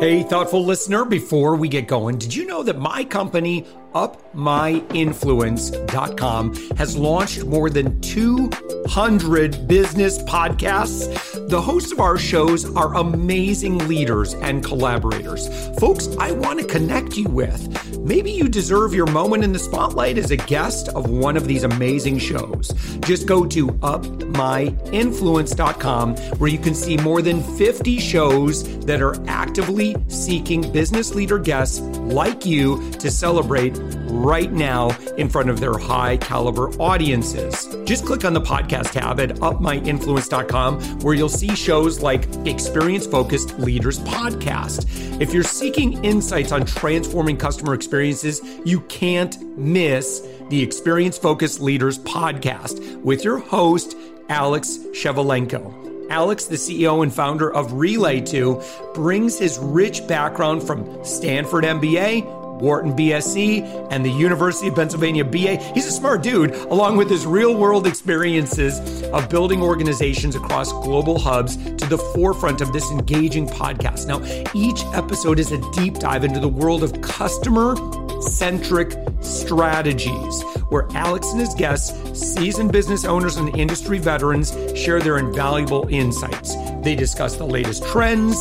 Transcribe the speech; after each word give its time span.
Hey, 0.00 0.24
thoughtful 0.24 0.64
listener, 0.64 1.04
before 1.04 1.54
we 1.54 1.68
get 1.68 1.86
going, 1.86 2.18
did 2.18 2.34
you 2.34 2.46
know 2.46 2.64
that 2.64 2.80
my 2.80 3.04
company, 3.04 3.64
upmyinfluence.com, 3.94 6.54
has 6.76 6.96
launched 6.96 7.44
more 7.44 7.70
than 7.70 8.00
200 8.00 9.68
business 9.68 10.20
podcasts? 10.24 11.48
The 11.48 11.60
hosts 11.60 11.92
of 11.92 12.00
our 12.00 12.18
shows 12.18 12.64
are 12.74 12.96
amazing 12.96 13.86
leaders 13.86 14.34
and 14.34 14.64
collaborators, 14.64 15.46
folks 15.78 16.08
I 16.18 16.32
want 16.32 16.58
to 16.58 16.66
connect 16.66 17.16
you 17.16 17.28
with. 17.28 17.93
Maybe 18.04 18.30
you 18.32 18.48
deserve 18.48 18.92
your 18.92 19.06
moment 19.06 19.44
in 19.44 19.54
the 19.54 19.58
spotlight 19.58 20.18
as 20.18 20.30
a 20.30 20.36
guest 20.36 20.90
of 20.90 21.08
one 21.08 21.38
of 21.38 21.48
these 21.48 21.64
amazing 21.64 22.18
shows. 22.18 22.68
Just 23.00 23.26
go 23.26 23.46
to 23.46 23.68
upmyinfluence.com 23.68 26.16
where 26.36 26.50
you 26.50 26.58
can 26.58 26.74
see 26.74 26.98
more 26.98 27.22
than 27.22 27.42
50 27.56 27.98
shows 27.98 28.78
that 28.80 29.00
are 29.00 29.16
actively 29.26 29.96
seeking 30.08 30.70
business 30.70 31.14
leader 31.14 31.38
guests 31.38 31.80
like 31.80 32.44
you 32.44 32.90
to 32.92 33.10
celebrate 33.10 33.80
right 34.14 34.52
now 34.52 34.96
in 35.16 35.28
front 35.28 35.50
of 35.50 35.60
their 35.60 35.76
high 35.76 36.16
caliber 36.16 36.70
audiences. 36.80 37.66
Just 37.84 38.06
click 38.06 38.24
on 38.24 38.32
the 38.32 38.40
podcast 38.40 38.92
tab 38.92 39.20
at 39.20 39.30
upmyinfluence.com 39.36 41.00
where 41.00 41.14
you'll 41.14 41.28
see 41.28 41.54
shows 41.54 42.00
like 42.00 42.26
Experience 42.46 43.06
Focused 43.06 43.58
Leaders 43.58 43.98
Podcast. 44.00 44.86
If 45.20 45.34
you're 45.34 45.42
seeking 45.42 46.02
insights 46.04 46.52
on 46.52 46.64
transforming 46.64 47.36
customer 47.36 47.74
experiences, 47.74 48.40
you 48.64 48.80
can't 48.82 49.40
miss 49.58 50.26
the 50.48 50.62
Experience 50.62 51.18
Focused 51.18 51.60
Leaders 51.60 51.98
Podcast 51.98 53.00
with 53.02 53.24
your 53.24 53.38
host, 53.38 53.96
Alex 54.28 54.78
Shevelenko. 54.92 55.84
Alex, 56.10 56.44
the 56.44 56.56
CEO 56.56 57.02
and 57.02 57.12
founder 57.12 57.52
of 57.52 57.72
Relay2, 57.72 58.94
brings 58.94 59.38
his 59.38 59.58
rich 59.58 60.06
background 60.06 60.62
from 60.62 61.02
Stanford 61.04 61.64
MBA, 61.64 62.43
Wharton 62.60 62.92
BSc, 62.92 63.88
and 63.90 64.04
the 64.04 64.10
University 64.10 64.68
of 64.68 64.74
Pennsylvania 64.74 65.24
BA. 65.24 65.56
He's 65.74 65.86
a 65.86 65.92
smart 65.92 66.22
dude, 66.22 66.52
along 66.54 66.96
with 66.96 67.10
his 67.10 67.26
real 67.26 67.54
world 67.54 67.86
experiences 67.86 69.02
of 69.04 69.28
building 69.28 69.62
organizations 69.62 70.36
across 70.36 70.72
global 70.72 71.18
hubs 71.18 71.56
to 71.56 71.86
the 71.86 71.98
forefront 72.14 72.60
of 72.60 72.72
this 72.72 72.90
engaging 72.90 73.46
podcast. 73.46 74.06
Now, 74.06 74.22
each 74.54 74.84
episode 74.94 75.38
is 75.38 75.52
a 75.52 75.70
deep 75.72 75.94
dive 75.94 76.24
into 76.24 76.40
the 76.40 76.48
world 76.48 76.82
of 76.82 77.00
customer 77.00 77.76
centric 78.22 78.96
strategies, 79.20 80.42
where 80.68 80.86
Alex 80.92 81.30
and 81.32 81.40
his 81.40 81.54
guests, 81.54 81.92
seasoned 82.18 82.72
business 82.72 83.04
owners 83.04 83.36
and 83.36 83.54
industry 83.56 83.98
veterans, 83.98 84.52
share 84.74 85.00
their 85.00 85.18
invaluable 85.18 85.86
insights. 85.88 86.54
They 86.82 86.94
discuss 86.94 87.36
the 87.36 87.46
latest 87.46 87.84
trends, 87.84 88.36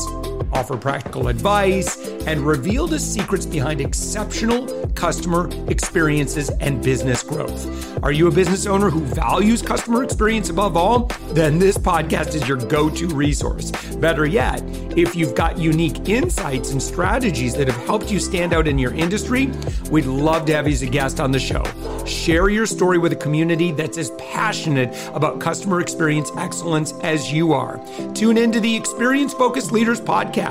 offer 0.54 0.78
practical 0.78 1.28
advice, 1.28 1.98
and 2.26 2.42
reveal 2.42 2.88
the 2.88 3.00
secrets 3.00 3.46
behind 3.46 3.82
exceptional 3.82 4.88
customer 4.90 5.50
experiences 5.70 6.50
and 6.62 6.84
business 6.84 7.24
growth. 7.24 8.04
Are 8.04 8.12
you 8.12 8.28
a 8.28 8.32
business 8.32 8.66
owner 8.66 8.90
who 8.90 9.02
values 9.02 9.62
customer 9.62 10.04
experience 10.04 10.50
above 10.50 10.78
all? 10.78 11.12
Then 11.32 11.60
this 11.60 11.78
podcast 11.78 12.36
is 12.36 12.48
your 12.48 12.58
go 12.58 12.90
to 12.90 13.08
resource. 13.08 13.72
Better 13.96 14.26
yet, 14.26 14.62
if 14.98 15.16
you've 15.16 15.36
got 15.36 15.58
unique 15.58 16.08
insights 16.08 16.72
and 16.72 16.82
strategies 16.82 17.56
that 17.56 17.68
have 17.68 17.86
helped 17.86 18.12
you 18.12 18.20
stand 18.20 18.54
out 18.54 18.68
in 18.68 18.78
your 18.78 18.94
industry, 18.94 19.50
we'd 19.90 20.06
love 20.06 20.46
to 20.46 20.54
have 20.54 20.68
you 20.68 20.74
as 20.74 20.82
a 20.82 20.88
guest 20.88 21.20
on 21.20 21.32
the 21.32 21.40
show. 21.40 21.64
Share 22.06 22.50
your 22.50 22.66
story 22.66 22.98
with 22.98 23.12
a 23.14 23.16
community 23.16 23.72
that's 23.72 23.98
as 23.98 24.12
passionate 24.12 24.94
about 25.14 25.40
customer 25.40 25.80
experience 25.82 26.30
excellence 26.38 26.94
as 27.02 27.32
you 27.32 27.54
are. 27.54 27.80
Tune 28.14 28.38
into 28.38 28.60
the 28.60 28.76
Experience 28.76 29.34
Focused 29.34 29.72
Leaders 29.72 30.02
podcast 30.02 30.43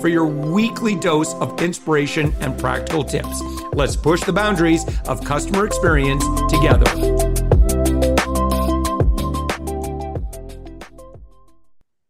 for 0.00 0.08
your 0.08 0.26
weekly 0.26 0.94
dose 0.94 1.34
of 1.34 1.60
inspiration 1.60 2.32
and 2.40 2.58
practical 2.58 3.04
tips. 3.04 3.40
Let's 3.72 3.96
push 3.96 4.22
the 4.22 4.32
boundaries 4.32 4.84
of 5.08 5.24
customer 5.24 5.66
experience 5.66 6.24
together. 6.48 7.32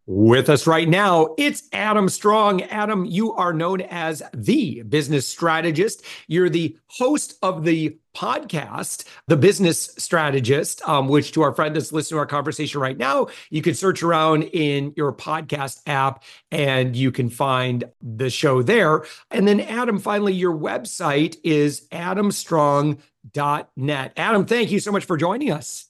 With 0.07 0.51
us 0.51 0.67
right 0.67 0.89
now, 0.89 1.35
it's 1.39 1.69
Adam 1.73 2.09
Strong. 2.09 2.63
Adam, 2.63 3.05
you 3.05 3.33
are 3.33 3.53
known 3.53 3.81
as 3.81 4.23
the 4.35 4.83
business 4.83 5.27
strategist. 5.27 6.05
You're 6.27 6.49
the 6.49 6.77
host 6.87 7.39
of 7.43 7.65
the 7.65 7.99
podcast, 8.15 9.05
The 9.27 9.37
Business 9.37 9.95
Strategist, 9.99 10.87
um, 10.89 11.09
which 11.09 11.33
to 11.33 11.43
our 11.43 11.55
friend 11.55 11.75
that's 11.75 11.93
listening 11.93 12.17
to 12.17 12.21
our 12.21 12.27
conversation 12.27 12.81
right 12.81 12.97
now, 12.97 13.29
you 13.51 13.63
can 13.63 13.75
search 13.75 14.03
around 14.03 14.45
in 14.45 14.93
your 14.97 15.13
podcast 15.13 15.81
app 15.87 16.23
and 16.51 16.97
you 16.97 17.13
can 17.13 17.31
find 17.31 17.85
the 18.01 18.31
show 18.31 18.63
there. 18.63 19.05
And 19.31 19.47
then, 19.47 19.61
Adam, 19.61 19.99
finally, 19.99 20.35
your 20.35 20.57
website 20.57 21.37
is 21.43 21.87
adamstrong.net. 21.93 24.13
Adam, 24.17 24.47
thank 24.47 24.71
you 24.71 24.81
so 24.81 24.93
much 24.93 25.05
for 25.05 25.17
joining 25.17 25.51
us. 25.51 25.87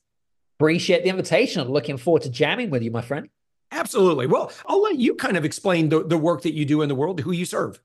Appreciate 0.58 1.02
the 1.02 1.10
invitation. 1.10 1.62
I'm 1.62 1.70
Looking 1.70 1.96
forward 1.96 2.22
to 2.22 2.30
jamming 2.30 2.70
with 2.70 2.82
you, 2.82 2.90
my 2.90 3.02
friend. 3.02 3.28
Absolutely. 3.72 4.26
Well, 4.26 4.52
I'll 4.66 4.82
let 4.82 4.98
you 4.98 5.14
kind 5.14 5.36
of 5.36 5.44
explain 5.44 5.88
the, 5.88 6.04
the 6.04 6.18
work 6.18 6.42
that 6.42 6.52
you 6.52 6.64
do 6.64 6.82
in 6.82 6.88
the 6.88 6.94
world, 6.94 7.20
who 7.20 7.32
you 7.32 7.46
serve. 7.46 7.80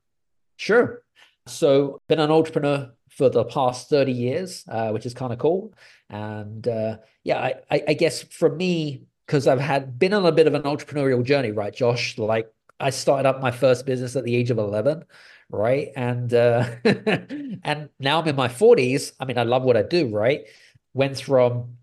Sure. 0.56 1.02
So, 1.46 2.00
been 2.08 2.20
an 2.20 2.30
entrepreneur 2.30 2.92
for 3.18 3.28
the 3.28 3.44
past 3.44 3.90
30 3.90 4.12
years, 4.12 4.64
uh, 4.68 4.90
which 4.90 5.04
is 5.04 5.12
kind 5.12 5.32
of 5.32 5.40
cool. 5.40 5.74
And 6.08 6.66
uh, 6.68 6.98
yeah, 7.24 7.50
I, 7.68 7.82
I, 7.88 7.94
guess 7.94 8.22
for 8.22 8.48
me, 8.48 9.02
because 9.26 9.48
I've 9.48 9.60
had 9.60 9.98
been 9.98 10.14
on 10.14 10.24
a 10.24 10.30
bit 10.30 10.46
of 10.46 10.54
an 10.54 10.62
entrepreneurial 10.62 11.24
journey, 11.24 11.50
right, 11.50 11.74
Josh? 11.74 12.16
Like 12.16 12.50
I 12.78 12.90
started 12.90 13.28
up 13.28 13.40
my 13.40 13.50
first 13.50 13.84
business 13.86 14.14
at 14.14 14.22
the 14.22 14.36
age 14.36 14.50
of 14.50 14.58
11, 14.58 15.04
right? 15.50 15.88
And 15.96 16.32
uh, 16.32 16.70
and 16.84 17.88
now 17.98 18.20
I'm 18.20 18.28
in 18.28 18.36
my 18.36 18.48
40s. 18.48 19.12
I 19.18 19.24
mean, 19.24 19.36
I 19.36 19.42
love 19.42 19.64
what 19.64 19.76
I 19.76 19.82
do, 19.82 20.08
right? 20.08 20.46
Went 20.94 21.20
from 21.20 21.76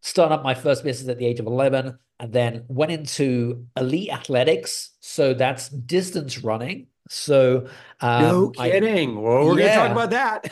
starting 0.00 0.36
up 0.36 0.42
my 0.42 0.54
first 0.54 0.82
business 0.82 1.08
at 1.08 1.18
the 1.18 1.26
age 1.26 1.38
of 1.38 1.46
11 1.46 1.98
and 2.18 2.32
then 2.32 2.64
went 2.66 2.90
into 2.90 3.64
elite 3.76 4.10
athletics. 4.10 4.90
So 4.98 5.34
that's 5.34 5.68
distance 5.68 6.38
running 6.38 6.88
so 7.10 7.66
um, 8.00 8.22
no 8.22 8.50
kidding. 8.50 9.16
I, 9.16 9.20
well, 9.20 9.46
we're 9.46 9.58
yeah, 9.58 9.76
going 9.76 9.88
to 9.90 9.94
talk 9.94 10.10
about 10.10 10.10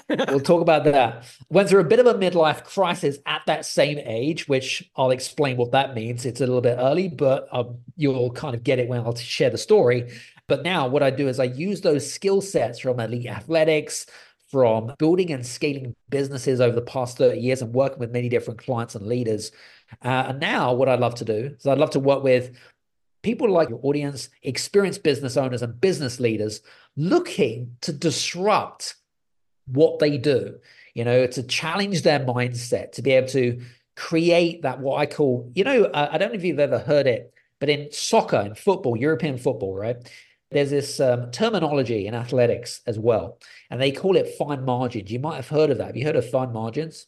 that. 0.09 0.29
we'll 0.29 0.41
talk 0.41 0.61
about 0.61 0.85
that. 0.85 1.25
Went 1.49 1.69
through 1.69 1.81
a 1.81 1.85
bit 1.85 2.01
of 2.01 2.07
a 2.07 2.15
midlife 2.15 2.65
crisis 2.65 3.19
at 3.27 3.43
that 3.47 3.65
same 3.65 3.99
age, 3.99 4.49
which 4.49 4.91
I'll 4.97 5.13
explain 5.13 5.57
what 5.57 5.71
that 5.71 5.95
means. 5.95 6.27
It's 6.27 6.41
a 6.41 6.47
little 6.47 6.61
bit 6.61 6.77
early, 6.79 7.09
but 7.09 7.47
um, 7.53 7.79
you'll 7.97 8.33
kind 8.33 8.57
of 8.57 8.65
get 8.65 8.81
it 8.81 8.89
when 8.89 9.01
I'll 9.01 9.15
share 9.15 9.51
the 9.51 9.59
story. 9.59 10.11
But 10.49 10.65
now 10.65 10.89
what 10.89 11.03
I 11.03 11.11
do 11.11 11.29
is 11.29 11.39
I 11.39 11.45
use 11.45 11.81
those 11.81 12.13
skill 12.13 12.41
sets 12.41 12.81
from 12.81 12.99
elite 12.99 13.27
athletics, 13.27 14.07
from 14.51 14.95
building 14.99 15.31
and 15.31 15.47
scaling 15.47 15.95
businesses 16.09 16.61
over 16.61 16.75
the 16.75 16.83
past 16.83 17.19
30 17.19 17.39
years 17.39 17.63
and 17.63 17.73
working 17.73 18.01
with 18.01 18.11
many 18.11 18.29
different 18.29 18.59
clients 18.59 18.97
and 18.97 19.07
leaders. 19.07 19.53
Uh, 20.05 20.27
and 20.29 20.41
now 20.41 20.73
what 20.73 20.89
I'd 20.89 21.01
love 21.01 21.15
to 21.17 21.25
do 21.25 21.55
is 21.57 21.67
I'd 21.67 21.79
love 21.79 21.91
to 21.91 22.01
work 22.01 22.25
with 22.25 22.57
people 23.29 23.51
like 23.51 23.69
your 23.69 23.81
audience, 23.83 24.31
experienced 24.43 25.03
business 25.03 25.37
owners 25.37 25.61
and 25.61 25.79
business 25.83 26.19
leaders 26.19 26.63
looking 26.97 27.77
to 27.83 27.93
disrupt 27.93 28.95
what 29.67 29.99
they 29.99 30.17
do, 30.17 30.57
you 30.95 31.05
know, 31.05 31.27
to 31.27 31.43
challenge 31.43 32.01
their 32.01 32.21
mindset, 32.21 32.93
to 32.93 33.03
be 33.03 33.11
able 33.11 33.29
to 33.29 33.61
create 33.97 34.63
that, 34.63 34.81
what 34.81 34.97
I 34.97 35.05
call, 35.05 35.53
you 35.55 35.63
know, 35.63 35.85
uh, 35.85 36.09
I 36.11 36.17
don't 36.17 36.31
know 36.31 36.37
if 36.37 36.43
you've 36.43 36.59
ever 36.59 36.79
heard 36.79 37.07
it, 37.07 37.35
but 37.61 37.69
in 37.69 37.93
soccer, 37.93 38.41
in 38.41 38.55
football, 38.55 38.97
European 38.97 39.37
football, 39.37 39.77
right? 39.77 39.99
There's 40.51 40.71
this 40.71 40.99
um, 40.99 41.31
terminology 41.31 42.07
in 42.07 42.15
athletics 42.15 42.81
as 42.87 42.99
well, 42.99 43.39
and 43.69 43.79
they 43.79 43.93
call 43.93 44.17
it 44.17 44.37
fine 44.39 44.65
margins. 44.65 45.11
You 45.11 45.19
might 45.19 45.37
have 45.37 45.49
heard 45.49 45.69
of 45.69 45.77
that. 45.77 45.89
Have 45.89 45.97
you 45.99 46.07
heard 46.07 46.17
of 46.17 46.31
fine 46.31 46.55
margins? 46.55 47.07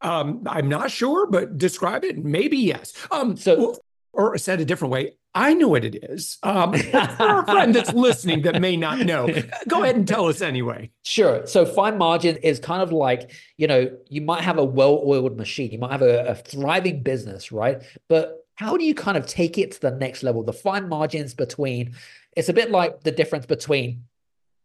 Um, 0.00 0.44
I'm 0.46 0.70
not 0.70 0.90
sure, 0.90 1.26
but 1.26 1.58
describe 1.58 2.04
it. 2.04 2.24
Maybe 2.24 2.56
yes. 2.56 2.94
Um, 3.10 3.36
so, 3.36 3.58
well, 3.58 3.78
or 4.14 4.38
said 4.38 4.60
a 4.60 4.64
different 4.64 4.92
way, 4.92 5.12
I 5.34 5.54
know 5.54 5.68
what 5.68 5.84
it 5.84 5.96
is. 5.96 6.38
Um, 6.42 6.72
for 6.74 7.40
a 7.40 7.44
friend 7.44 7.74
that's 7.74 7.92
listening 7.92 8.42
that 8.42 8.60
may 8.60 8.76
not 8.76 9.00
know, 9.00 9.28
go 9.68 9.82
ahead 9.82 9.96
and 9.96 10.06
tell 10.06 10.26
us 10.26 10.40
anyway. 10.40 10.90
Sure. 11.02 11.46
So 11.46 11.66
fine 11.66 11.98
margin 11.98 12.36
is 12.36 12.60
kind 12.60 12.82
of 12.82 12.92
like, 12.92 13.32
you 13.56 13.66
know, 13.66 13.90
you 14.08 14.20
might 14.20 14.42
have 14.42 14.58
a 14.58 14.64
well-oiled 14.64 15.36
machine, 15.36 15.72
you 15.72 15.78
might 15.78 15.92
have 15.92 16.02
a, 16.02 16.26
a 16.26 16.34
thriving 16.36 17.02
business, 17.02 17.50
right? 17.50 17.82
But 18.08 18.46
how 18.54 18.76
do 18.76 18.84
you 18.84 18.94
kind 18.94 19.16
of 19.16 19.26
take 19.26 19.58
it 19.58 19.72
to 19.72 19.80
the 19.80 19.90
next 19.90 20.22
level? 20.22 20.44
The 20.44 20.52
fine 20.52 20.88
margins 20.88 21.34
between, 21.34 21.96
it's 22.36 22.48
a 22.48 22.52
bit 22.52 22.70
like 22.70 23.02
the 23.02 23.10
difference 23.10 23.46
between 23.46 24.04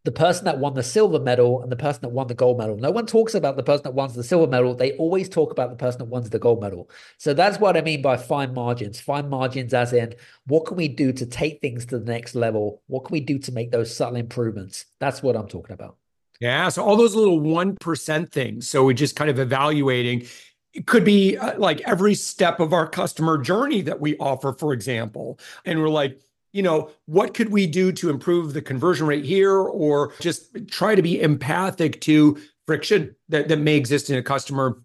the 0.04 0.12
person 0.12 0.46
that 0.46 0.58
won 0.58 0.74
the 0.74 0.82
silver 0.82 1.20
medal 1.20 1.62
and 1.62 1.70
the 1.70 1.76
person 1.76 2.00
that 2.02 2.08
won 2.08 2.26
the 2.26 2.34
gold 2.34 2.58
medal. 2.58 2.76
No 2.76 2.90
one 2.90 3.06
talks 3.06 3.34
about 3.34 3.56
the 3.56 3.62
person 3.62 3.82
that 3.84 3.94
won 3.94 4.10
the 4.12 4.24
silver 4.24 4.46
medal. 4.46 4.74
They 4.74 4.92
always 4.92 5.28
talk 5.28 5.50
about 5.50 5.70
the 5.70 5.76
person 5.76 5.98
that 5.98 6.06
wins 6.06 6.30
the 6.30 6.38
gold 6.38 6.62
medal. 6.62 6.88
So 7.18 7.34
that's 7.34 7.58
what 7.58 7.76
I 7.76 7.82
mean 7.82 8.00
by 8.00 8.16
fine 8.16 8.54
margins. 8.54 8.98
Fine 8.98 9.28
margins, 9.28 9.74
as 9.74 9.92
in, 9.92 10.14
what 10.46 10.64
can 10.64 10.76
we 10.76 10.88
do 10.88 11.12
to 11.12 11.26
take 11.26 11.60
things 11.60 11.84
to 11.86 11.98
the 11.98 12.10
next 12.10 12.34
level? 12.34 12.82
What 12.86 13.04
can 13.04 13.12
we 13.12 13.20
do 13.20 13.38
to 13.40 13.52
make 13.52 13.72
those 13.72 13.94
subtle 13.94 14.16
improvements? 14.16 14.86
That's 15.00 15.22
what 15.22 15.36
I'm 15.36 15.48
talking 15.48 15.74
about. 15.74 15.96
Yeah. 16.40 16.70
So 16.70 16.82
all 16.82 16.96
those 16.96 17.14
little 17.14 17.40
1% 17.40 18.30
things. 18.30 18.68
So 18.68 18.84
we're 18.84 18.94
just 18.94 19.16
kind 19.16 19.28
of 19.28 19.38
evaluating. 19.38 20.26
It 20.72 20.86
could 20.86 21.04
be 21.04 21.36
uh, 21.36 21.58
like 21.58 21.82
every 21.82 22.14
step 22.14 22.60
of 22.60 22.72
our 22.72 22.88
customer 22.88 23.36
journey 23.36 23.82
that 23.82 24.00
we 24.00 24.16
offer, 24.16 24.54
for 24.54 24.72
example. 24.72 25.38
And 25.66 25.80
we're 25.80 25.90
like, 25.90 26.18
you 26.52 26.62
know, 26.62 26.90
what 27.06 27.34
could 27.34 27.50
we 27.50 27.66
do 27.66 27.92
to 27.92 28.10
improve 28.10 28.52
the 28.52 28.62
conversion 28.62 29.06
rate 29.06 29.24
here 29.24 29.56
or 29.56 30.12
just 30.20 30.68
try 30.68 30.94
to 30.94 31.02
be 31.02 31.20
empathic 31.20 32.00
to 32.02 32.38
friction 32.66 33.14
that, 33.28 33.48
that 33.48 33.58
may 33.58 33.76
exist 33.76 34.10
in 34.10 34.18
a 34.18 34.22
customer 34.22 34.82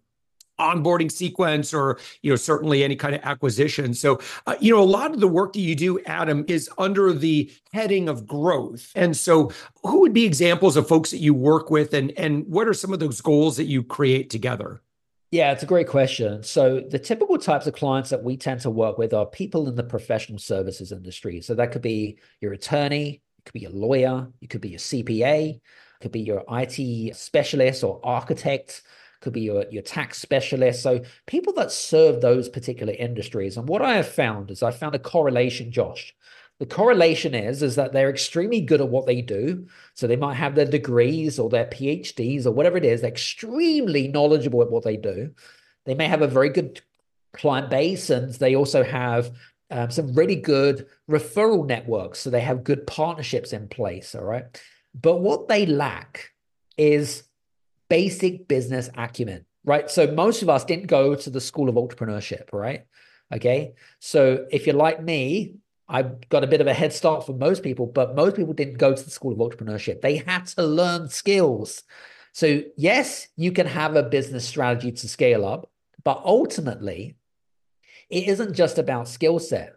onboarding 0.58 1.12
sequence 1.12 1.74
or 1.74 2.00
you 2.22 2.30
know 2.30 2.36
certainly 2.38 2.84
any 2.84 2.96
kind 2.96 3.16
of 3.16 3.22
acquisition? 3.24 3.94
So 3.94 4.20
uh, 4.48 4.56
you 4.60 4.74
know 4.74 4.82
a 4.82 4.86
lot 4.86 5.14
of 5.14 5.20
the 5.20 5.28
work 5.28 5.54
that 5.54 5.60
you 5.60 5.76
do 5.76 6.00
adam 6.06 6.46
is 6.48 6.70
under 6.78 7.12
the 7.12 7.52
heading 7.74 8.08
of 8.08 8.26
growth. 8.26 8.92
And 8.96 9.18
so 9.18 9.52
who 9.84 10.00
would 10.02 10.14
be 10.14 10.24
examples 10.24 10.78
of 10.78 10.88
folks 10.88 11.12
that 11.12 11.18
you 11.18 11.34
work 11.34 11.70
with 11.70 11.94
and 11.94 12.12
and 12.18 12.48
what 12.48 12.68
are 12.68 12.74
some 12.74 12.94
of 12.94 13.00
those 13.00 13.22
goals 13.22 13.58
that 13.58 13.66
you 13.66 13.84
create 13.84 14.30
together 14.30 14.82
yeah, 15.36 15.52
it's 15.52 15.64
a 15.64 15.68
great 15.68 15.90
question. 15.90 16.44
So, 16.44 16.80
the 16.80 16.98
typical 16.98 17.38
types 17.38 17.68
of 17.68 17.74
clients 17.74 18.10
that 18.10 18.24
we 18.24 18.38
tend 18.38 18.62
to 18.62 18.70
work 18.70 18.98
with 18.98 19.14
are 19.14 19.26
people 19.26 19.68
in 19.68 19.76
the 19.76 19.84
professional 19.84 20.40
services 20.40 20.94
industry. 20.94 21.42
So, 21.42 21.54
that 21.56 21.74
could 21.74 21.82
be 21.82 22.18
your 22.40 22.54
attorney, 22.54 23.22
it 23.40 23.44
could 23.44 23.54
be 23.54 23.60
your 23.60 23.72
lawyer, 23.72 24.30
it 24.42 24.50
could 24.50 24.62
be 24.62 24.70
your 24.70 24.80
CPA, 24.80 25.56
it 25.56 25.62
could 26.00 26.14
be 26.14 26.22
your 26.22 26.44
IT 26.50 27.18
specialist 27.18 27.84
or 27.84 28.00
architect, 28.02 28.82
it 29.16 29.24
could 29.24 29.34
be 29.34 29.42
your, 29.42 29.66
your 29.70 29.84
tax 29.84 30.20
specialist. 30.20 30.82
So, 30.82 31.02
people 31.28 31.52
that 31.54 31.72
serve 31.74 32.22
those 32.22 32.48
particular 32.48 32.94
industries. 32.94 33.58
And 33.58 33.68
what 33.68 33.82
I 33.82 33.96
have 33.96 34.08
found 34.08 34.52
is 34.52 34.64
I 34.64 34.72
found 34.72 34.96
a 34.96 35.00
correlation, 35.00 35.70
Josh, 35.70 36.16
the 36.60 36.66
correlation 36.66 37.36
is 37.36 37.62
is 37.62 37.76
that 37.76 37.92
they're 37.92 38.10
extremely 38.10 38.62
good 38.62 38.82
at 38.82 38.88
what 38.88 39.06
they 39.06 39.22
do. 39.22 39.68
So 39.94 40.08
they 40.08 40.16
might 40.16 40.36
have 40.36 40.56
their 40.56 40.66
degrees 40.66 41.38
or 41.38 41.50
their 41.50 41.66
PhDs 41.66 42.46
or 42.46 42.52
whatever 42.52 42.78
it 42.78 42.86
is. 42.86 43.02
They're 43.02 43.12
extremely 43.12 44.08
knowledgeable 44.08 44.62
at 44.62 44.72
what 44.72 44.84
they 44.84 44.98
do. 44.98 45.32
They 45.86 45.96
may 45.96 46.08
have 46.08 46.22
a 46.22 46.28
very 46.28 46.50
good 46.50 46.82
client 47.34 47.70
base, 47.70 48.10
and 48.10 48.34
they 48.36 48.56
also 48.56 48.84
have 48.84 49.32
um, 49.70 49.92
some 49.92 50.14
really 50.14 50.38
good 50.38 50.88
referral 51.10 51.68
networks. 51.68 52.20
So 52.20 52.30
they 52.30 52.42
have 52.42 52.64
good 52.64 52.88
partnerships 52.88 53.52
in 53.52 53.68
place. 53.68 54.16
All 54.16 54.24
right. 54.24 54.46
But 55.00 55.18
what 55.18 55.50
they 55.50 55.66
lack 55.66 56.32
is 56.78 57.24
basic 57.90 58.48
business 58.48 58.90
acumen, 58.96 59.46
right? 59.66 59.90
So 59.92 60.08
most 60.08 60.42
of 60.42 60.50
us 60.50 60.64
didn't 60.64 60.88
go 60.88 61.16
to 61.16 61.30
the 61.30 61.42
school 61.42 61.68
of 61.68 61.76
entrepreneurship, 61.76 62.54
right? 62.54 62.86
Okay. 63.34 63.74
So 64.00 64.46
if 64.52 64.66
you're 64.66 64.76
like 64.76 65.04
me, 65.04 65.56
I've 65.88 66.28
got 66.30 66.44
a 66.44 66.48
bit 66.48 66.62
of 66.62 66.68
a 66.68 66.74
head 66.74 66.94
start 66.94 67.26
for 67.26 67.34
most 67.34 67.62
people, 67.62 67.86
but 67.86 68.16
most 68.16 68.36
people 68.36 68.54
didn't 68.54 68.78
go 68.78 68.96
to 68.96 69.04
the 69.04 69.12
school 69.12 69.34
of 69.34 69.38
entrepreneurship. 69.38 70.02
They 70.02 70.18
had 70.18 70.48
to 70.48 70.64
learn 70.64 71.10
skills. 71.10 71.84
So, 72.32 72.64
yes, 72.76 73.28
you 73.36 73.52
can 73.52 73.68
have 73.68 73.96
a 73.96 74.04
business 74.04 74.46
strategy 74.48 74.92
to 74.92 75.08
scale 75.08 75.46
up, 75.46 75.70
but 76.04 76.22
ultimately, 76.26 77.16
it 78.10 78.28
isn't 78.28 78.56
just 78.56 78.78
about 78.78 79.08
skill 79.08 79.40
set. 79.40 79.76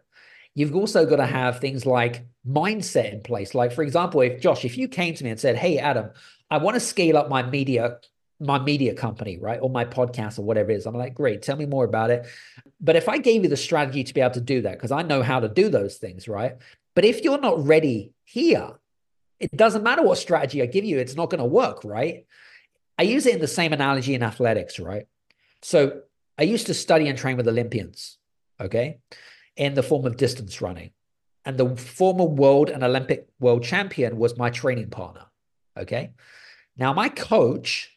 You've 0.54 0.74
also 0.74 1.06
got 1.06 1.16
to 1.16 1.26
have 1.26 1.60
things 1.60 1.86
like 1.86 2.26
mindset 2.46 3.12
in 3.12 3.20
place. 3.20 3.54
Like, 3.54 3.72
for 3.72 3.82
example, 3.82 4.22
if 4.22 4.40
Josh, 4.40 4.64
if 4.64 4.76
you 4.76 4.88
came 4.88 5.14
to 5.14 5.24
me 5.24 5.30
and 5.30 5.38
said, 5.38 5.56
Hey, 5.56 5.78
Adam, 5.78 6.10
I 6.50 6.56
want 6.58 6.74
to 6.74 6.80
scale 6.80 7.16
up 7.16 7.28
my 7.28 7.42
media 7.42 7.98
my 8.40 8.58
media 8.58 8.94
company, 8.94 9.38
right? 9.38 9.58
Or 9.60 9.70
my 9.70 9.84
podcast 9.84 10.38
or 10.38 10.42
whatever 10.42 10.70
it 10.70 10.76
is. 10.76 10.86
I'm 10.86 10.94
like, 10.94 11.14
great, 11.14 11.42
tell 11.42 11.56
me 11.56 11.66
more 11.66 11.84
about 11.84 12.10
it. 12.10 12.26
But 12.80 12.96
if 12.96 13.08
I 13.08 13.18
gave 13.18 13.42
you 13.42 13.48
the 13.48 13.56
strategy 13.56 14.04
to 14.04 14.14
be 14.14 14.20
able 14.20 14.34
to 14.34 14.40
do 14.40 14.62
that, 14.62 14.72
because 14.72 14.92
I 14.92 15.02
know 15.02 15.22
how 15.22 15.40
to 15.40 15.48
do 15.48 15.68
those 15.68 15.96
things, 15.96 16.28
right? 16.28 16.56
But 16.94 17.04
if 17.04 17.22
you're 17.22 17.40
not 17.40 17.64
ready 17.64 18.12
here, 18.24 18.72
it 19.40 19.56
doesn't 19.56 19.82
matter 19.82 20.02
what 20.02 20.18
strategy 20.18 20.62
I 20.62 20.66
give 20.66 20.84
you, 20.84 20.98
it's 20.98 21.16
not 21.16 21.30
going 21.30 21.40
to 21.40 21.44
work, 21.44 21.84
right? 21.84 22.26
I 22.98 23.02
use 23.02 23.26
it 23.26 23.34
in 23.34 23.40
the 23.40 23.46
same 23.46 23.72
analogy 23.72 24.14
in 24.14 24.22
athletics, 24.22 24.78
right? 24.78 25.06
So 25.62 26.02
I 26.36 26.42
used 26.42 26.66
to 26.66 26.74
study 26.74 27.08
and 27.08 27.18
train 27.18 27.36
with 27.36 27.48
Olympians, 27.48 28.18
okay, 28.60 28.98
in 29.56 29.74
the 29.74 29.82
form 29.82 30.06
of 30.06 30.16
distance 30.16 30.60
running. 30.60 30.90
And 31.44 31.56
the 31.56 31.76
former 31.76 32.24
world 32.24 32.68
and 32.68 32.82
Olympic 32.84 33.28
world 33.40 33.64
champion 33.64 34.18
was 34.18 34.36
my 34.36 34.50
training 34.50 34.90
partner, 34.90 35.26
okay? 35.76 36.10
Now, 36.76 36.92
my 36.92 37.08
coach 37.08 37.96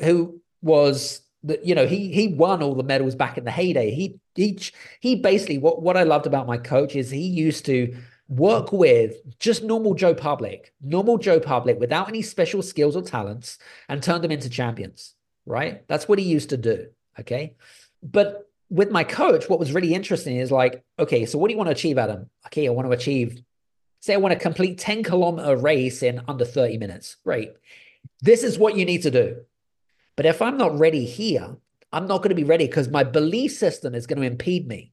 who 0.00 0.40
was 0.62 1.20
that 1.44 1.64
you 1.64 1.74
know 1.74 1.86
he 1.86 2.12
he 2.12 2.28
won 2.28 2.62
all 2.62 2.74
the 2.74 2.82
medals 2.82 3.14
back 3.14 3.38
in 3.38 3.44
the 3.44 3.50
heyday. 3.50 3.90
He 3.90 4.18
he 4.34 4.58
he 5.00 5.16
basically 5.16 5.58
what 5.58 5.82
what 5.82 5.96
I 5.96 6.02
loved 6.02 6.26
about 6.26 6.46
my 6.46 6.58
coach 6.58 6.96
is 6.96 7.10
he 7.10 7.20
used 7.20 7.64
to 7.66 7.96
work 8.28 8.72
with 8.72 9.16
just 9.38 9.62
normal 9.62 9.94
Joe 9.94 10.14
Public, 10.14 10.72
normal 10.80 11.18
Joe 11.18 11.40
Public 11.40 11.78
without 11.78 12.08
any 12.08 12.22
special 12.22 12.62
skills 12.62 12.96
or 12.96 13.02
talents 13.02 13.58
and 13.88 14.02
turn 14.02 14.22
them 14.22 14.30
into 14.30 14.48
champions, 14.48 15.14
right? 15.46 15.86
That's 15.88 16.08
what 16.08 16.18
he 16.18 16.24
used 16.24 16.50
to 16.50 16.56
do, 16.56 16.88
okay? 17.20 17.54
But 18.02 18.48
with 18.70 18.90
my 18.90 19.04
coach, 19.04 19.48
what 19.48 19.58
was 19.58 19.72
really 19.72 19.94
interesting 19.94 20.36
is 20.38 20.50
like, 20.50 20.82
okay, 20.98 21.26
so 21.26 21.38
what 21.38 21.48
do 21.48 21.52
you 21.52 21.58
want 21.58 21.68
to 21.68 21.72
achieve, 21.72 21.98
Adam? 21.98 22.30
Okay, 22.46 22.66
I 22.66 22.70
want 22.70 22.88
to 22.88 22.92
achieve, 22.92 23.42
say 24.00 24.14
I 24.14 24.18
want 24.18 24.32
to 24.32 24.40
complete 24.40 24.78
10 24.78 25.02
kilometer 25.02 25.56
race 25.56 26.02
in 26.02 26.22
under 26.26 26.46
30 26.46 26.78
minutes. 26.78 27.16
Great. 27.24 27.52
This 28.22 28.42
is 28.42 28.58
what 28.58 28.76
you 28.76 28.86
need 28.86 29.02
to 29.02 29.10
do. 29.10 29.36
But 30.16 30.26
if 30.26 30.40
I'm 30.40 30.56
not 30.56 30.78
ready 30.78 31.04
here, 31.04 31.56
I'm 31.92 32.06
not 32.06 32.18
going 32.18 32.30
to 32.30 32.34
be 32.34 32.44
ready 32.44 32.66
because 32.66 32.88
my 32.88 33.04
belief 33.04 33.52
system 33.52 33.94
is 33.94 34.06
going 34.06 34.20
to 34.20 34.26
impede 34.26 34.66
me. 34.66 34.92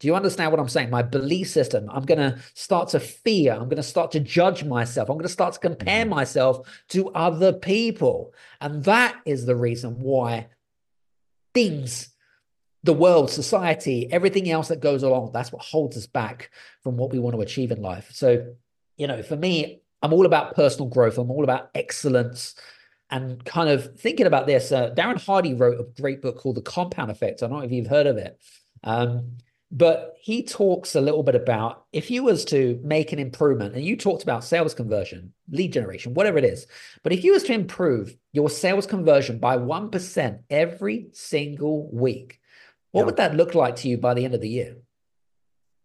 Do 0.00 0.08
you 0.08 0.14
understand 0.14 0.50
what 0.50 0.60
I'm 0.60 0.68
saying? 0.68 0.90
My 0.90 1.02
belief 1.02 1.48
system, 1.48 1.88
I'm 1.90 2.04
going 2.04 2.18
to 2.18 2.38
start 2.54 2.88
to 2.90 3.00
fear. 3.00 3.52
I'm 3.52 3.64
going 3.64 3.76
to 3.76 3.82
start 3.82 4.10
to 4.12 4.20
judge 4.20 4.64
myself. 4.64 5.08
I'm 5.08 5.16
going 5.16 5.22
to 5.22 5.28
start 5.32 5.54
to 5.54 5.60
compare 5.60 6.02
mm-hmm. 6.02 6.14
myself 6.14 6.68
to 6.90 7.08
other 7.10 7.52
people. 7.52 8.34
And 8.60 8.84
that 8.84 9.16
is 9.24 9.46
the 9.46 9.56
reason 9.56 10.00
why 10.00 10.48
things, 11.54 12.08
the 12.82 12.92
world, 12.92 13.30
society, 13.30 14.12
everything 14.12 14.50
else 14.50 14.68
that 14.68 14.80
goes 14.80 15.02
along, 15.02 15.30
that's 15.32 15.52
what 15.52 15.62
holds 15.62 15.96
us 15.96 16.06
back 16.06 16.50
from 16.82 16.96
what 16.96 17.10
we 17.10 17.18
want 17.18 17.36
to 17.36 17.40
achieve 17.40 17.70
in 17.70 17.80
life. 17.80 18.10
So, 18.12 18.54
you 18.96 19.06
know, 19.06 19.22
for 19.22 19.36
me, 19.36 19.80
I'm 20.02 20.12
all 20.12 20.26
about 20.26 20.54
personal 20.54 20.88
growth. 20.88 21.16
I'm 21.16 21.30
all 21.30 21.44
about 21.44 21.70
excellence 21.74 22.56
and 23.14 23.44
kind 23.44 23.68
of 23.68 23.96
thinking 23.96 24.26
about 24.26 24.48
this, 24.48 24.72
uh, 24.72 24.90
Darren 24.90 25.24
Hardy 25.24 25.54
wrote 25.54 25.78
a 25.78 26.00
great 26.00 26.20
book 26.20 26.36
called 26.36 26.56
The 26.56 26.62
Compound 26.62 27.12
Effect. 27.12 27.42
I 27.42 27.46
don't 27.46 27.60
know 27.60 27.64
if 27.64 27.70
you've 27.70 27.86
heard 27.86 28.08
of 28.08 28.16
it. 28.16 28.40
Um, 28.82 29.36
but 29.70 30.16
he 30.20 30.42
talks 30.42 30.96
a 30.96 31.00
little 31.00 31.22
bit 31.22 31.36
about 31.36 31.84
if 31.92 32.10
you 32.10 32.24
was 32.24 32.44
to 32.46 32.80
make 32.82 33.12
an 33.12 33.20
improvement, 33.20 33.76
and 33.76 33.84
you 33.84 33.96
talked 33.96 34.24
about 34.24 34.42
sales 34.42 34.74
conversion, 34.74 35.32
lead 35.48 35.72
generation, 35.72 36.14
whatever 36.14 36.38
it 36.38 36.44
is. 36.44 36.66
But 37.04 37.12
if 37.12 37.22
you 37.22 37.32
was 37.34 37.44
to 37.44 37.52
improve 37.52 38.16
your 38.32 38.50
sales 38.50 38.86
conversion 38.86 39.38
by 39.38 39.58
1% 39.58 40.40
every 40.50 41.06
single 41.12 41.88
week, 41.92 42.40
what 42.90 43.02
yeah. 43.02 43.06
would 43.06 43.16
that 43.18 43.36
look 43.36 43.54
like 43.54 43.76
to 43.76 43.88
you 43.88 43.96
by 43.96 44.14
the 44.14 44.24
end 44.24 44.34
of 44.34 44.40
the 44.40 44.48
year? 44.48 44.76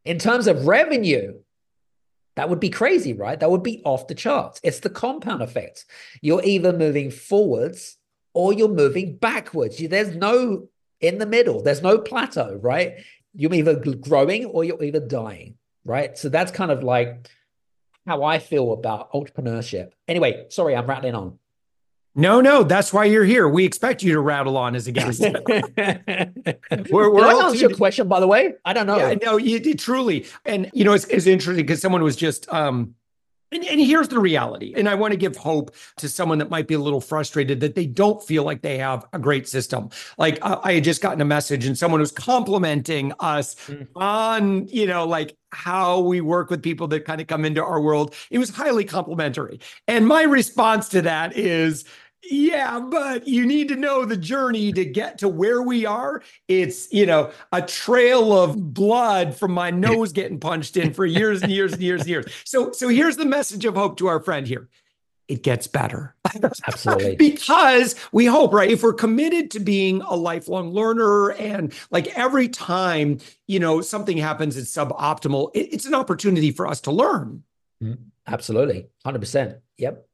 In 0.04 0.18
terms 0.18 0.48
of 0.48 0.66
revenue, 0.66 1.36
that 2.40 2.48
would 2.48 2.62
be 2.62 2.70
crazy, 2.70 3.12
right? 3.12 3.38
That 3.38 3.52
would 3.52 3.64
be 3.64 3.82
off 3.84 4.08
the 4.08 4.16
charts. 4.16 4.62
It's 4.64 4.80
the 4.80 4.90
compound 4.90 5.42
effect. 5.42 5.84
You're 6.22 6.42
either 6.42 6.72
moving 6.72 7.12
forwards 7.12 7.98
or 8.34 8.54
you're 8.54 8.70
moving 8.70 9.18
backwards. 9.18 9.78
There's 9.78 10.16
no 10.16 10.70
in 11.02 11.18
the 11.18 11.26
middle, 11.26 11.62
there's 11.62 11.82
no 11.82 11.98
plateau, 11.98 12.58
right? 12.62 13.04
You're 13.34 13.54
either 13.54 13.76
growing 13.76 14.46
or 14.46 14.64
you're 14.64 14.82
either 14.82 15.02
dying, 15.02 15.56
right? 15.84 16.18
So 16.18 16.30
that's 16.30 16.50
kind 16.50 16.72
of 16.72 16.82
like 16.82 17.28
how 18.08 18.24
I 18.24 18.40
feel 18.40 18.72
about 18.72 19.12
entrepreneurship. 19.12 19.92
Anyway, 20.08 20.46
sorry, 20.48 20.78
I'm 20.78 20.88
rattling 20.88 21.16
on. 21.16 21.40
No, 22.20 22.42
no, 22.42 22.64
that's 22.64 22.92
why 22.92 23.06
you're 23.06 23.24
here. 23.24 23.48
We 23.48 23.64
expect 23.64 24.04
you 24.04 24.12
to 24.14 24.20
rattle 24.20 24.58
on 24.58 24.76
as 24.76 24.88
a 24.88 24.92
guest. 24.92 25.22
we're, 25.22 27.10
we're 27.10 27.22
Did 27.22 27.24
I 27.24 27.46
answer 27.46 27.58
your 27.58 27.76
question, 27.76 28.10
by 28.10 28.20
the 28.20 28.28
way? 28.28 28.56
I 28.66 28.74
don't 28.74 28.88
know. 28.88 28.98
Yeah, 28.98 29.16
no, 29.24 29.38
you 29.38 29.58
did 29.60 29.80
truly. 29.80 30.26
And 30.46 30.70
you 30.74 30.84
know, 30.84 30.92
it's, 30.92 31.06
it's 31.06 31.28
interesting 31.28 31.66
because 31.66 31.82
someone 31.82 32.04
was 32.04 32.18
just 32.18 32.52
um 32.54 32.96
and, 33.52 33.66
and, 33.66 33.80
here's 33.80 34.10
the 34.10 34.20
reality. 34.20 34.76
And 34.78 34.88
I 34.88 34.94
want 34.94 35.12
to 35.12 35.18
give 35.18 35.36
hope 35.36 35.74
to 35.98 36.08
someone 36.08 36.38
that 36.38 36.52
might 36.52 36.68
be 36.68 36.76
a 36.76 36.80
little 36.80 37.02
frustrated 37.02 37.62
that 37.62 37.74
they 37.74 37.88
don't 37.88 38.22
feel 38.22 38.44
like 38.44 38.62
they 38.62 38.78
have 38.78 39.08
a 39.12 39.18
great 39.18 39.48
system. 39.48 39.90
Like 40.20 40.38
uh, 40.44 40.60
I 40.64 40.74
had 40.74 40.84
just 40.84 41.02
gotten 41.02 41.20
a 41.20 41.26
message 41.26 41.66
and 41.66 41.76
someone 41.76 42.00
was 42.00 42.12
complimenting 42.12 43.12
us 43.20 43.56
mm. 43.66 43.88
on, 43.96 44.68
you 44.68 44.86
know, 44.86 45.08
like 45.08 45.36
how 45.52 46.00
we 46.00 46.22
work 46.22 46.52
with 46.52 46.62
people 46.62 46.88
that 46.90 47.06
kind 47.06 47.22
of 47.22 47.26
come 47.26 47.44
into 47.44 47.64
our 47.64 47.82
world. 47.82 48.14
It 48.30 48.38
was 48.38 48.52
highly 48.52 48.86
complimentary. 48.86 49.60
And 49.88 50.08
my 50.08 50.24
response 50.24 50.90
to 50.90 51.02
that 51.02 51.36
is, 51.36 51.86
yeah, 52.24 52.80
but 52.80 53.28
you 53.28 53.46
need 53.46 53.70
to 53.70 53.76
know 53.76 54.06
the 54.06 54.18
journey 54.18 54.72
to 54.74 54.86
get 54.86 55.20
to 55.20 55.30
where 55.30 55.62
we 55.62 55.86
are. 55.86 56.22
It's, 56.48 56.92
you 56.92 57.06
know, 57.06 57.32
a 57.52 57.62
trail 57.62 58.38
of 58.38 58.74
blood 58.74 59.36
from 59.36 59.52
my 59.52 59.72
nose 59.72 60.12
getting 60.12 60.40
punched 60.40 60.78
in 60.78 60.94
for 60.94 61.06
years 61.06 61.42
and 61.42 61.52
years 61.52 61.74
and 61.74 61.82
years 61.82 62.02
and 62.02 62.10
years. 62.10 62.26
So 62.44 62.72
so 62.72 62.90
here's 62.90 63.18
the 63.18 63.26
message 63.26 63.66
of 63.66 63.76
hope 63.76 63.98
to 63.98 64.08
our 64.08 64.20
friend 64.20 64.48
here. 64.48 64.70
It 65.28 65.44
gets 65.44 65.68
better. 65.68 66.16
Absolutely. 66.68 67.16
because 67.16 67.96
we 68.12 68.26
hope, 68.26 68.52
right? 68.52 68.72
If 68.72 68.82
we're 68.82 68.94
committed 68.94 69.52
to 69.52 69.60
being 69.60 70.02
a 70.02 70.16
lifelong 70.16 70.72
learner 70.72 71.32
and 71.34 71.72
like 71.92 72.08
every 72.18 72.50
time, 72.50 73.20
you 73.46 73.60
know, 73.60 73.82
something 73.82 74.18
happens 74.18 74.58
it's 74.58 74.74
suboptimal, 74.74 75.52
it, 75.54 75.72
it's 75.72 75.86
an 75.86 75.94
opportunity 75.94 76.52
for 76.52 76.66
us 76.66 76.82
to 76.82 76.92
learn. 76.92 77.44
Mm-hmm. 77.82 78.02
Absolutely. 78.26 78.88
100%. 79.06 79.60
Yep. 79.78 80.09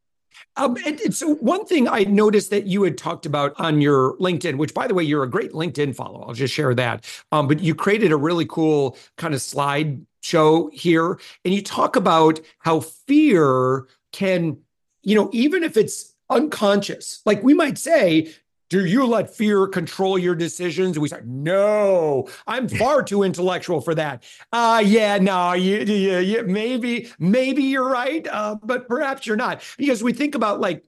Um, 0.58 0.78
and, 0.86 1.00
and, 1.02 1.14
so 1.14 1.36
one 1.36 1.66
thing 1.66 1.88
I 1.88 2.04
noticed 2.04 2.50
that 2.52 2.66
you 2.66 2.84
had 2.84 2.98
talked 2.98 3.26
about 3.26 3.54
on 3.60 3.82
your 3.82 4.18
LinkedIn, 4.18 4.58
which 4.58 4.74
by 4.74 4.88
the 4.88 4.94
way, 4.94 5.04
you're 5.04 5.24
a 5.24 5.30
great 5.30 5.52
LinkedIn 5.52 5.96
follow. 5.96 6.22
I'll 6.24 6.34
just 6.34 6.54
share 6.54 6.74
that. 6.76 7.06
Um, 7.32 7.48
but 7.48 7.60
you 7.60 7.76
created 7.76 8.12
a 8.12 8.18
really 8.18 8.46
cool 8.46 8.98
kind 9.18 9.34
of 9.34 9.42
slide 9.42 10.06
show 10.22 10.70
here, 10.74 11.20
and 11.44 11.54
you 11.54 11.62
talk 11.62 11.96
about 11.96 12.40
how 12.60 12.80
fear 12.80 13.88
can, 14.12 14.58
you 15.04 15.16
know, 15.16 15.30
even 15.34 15.64
if 15.64 15.78
it's 15.78 16.16
unconscious, 16.30 17.22
like 17.26 17.44
we 17.44 17.54
might 17.54 17.78
say, 17.78 18.34
do 18.70 18.86
you 18.86 19.06
let 19.06 19.34
fear 19.34 19.68
control 19.68 20.18
your 20.18 20.36
decisions? 20.36 20.98
we 20.98 21.08
say, 21.08 21.22
no, 21.26 22.28
I'm 22.48 22.68
far 22.68 23.04
too 23.04 23.24
intellectual 23.24 23.82
for 23.82 23.96
that. 23.96 24.24
Uh, 24.52 24.82
yeah, 24.86 25.18
no, 25.18 25.54
you, 25.54 25.80
you, 25.80 26.18
you 26.18 26.44
maybe, 26.44 27.10
maybe 27.20 27.64
you're 27.64 27.90
right, 27.90 28.28
uh, 28.28 28.56
but 28.64 28.88
perhaps 28.88 29.28
you're 29.28 29.36
not. 29.36 29.62
Because 29.78 30.04
we 30.04 30.14
think 30.14 30.36
about 30.36 30.60
like, 30.60 30.84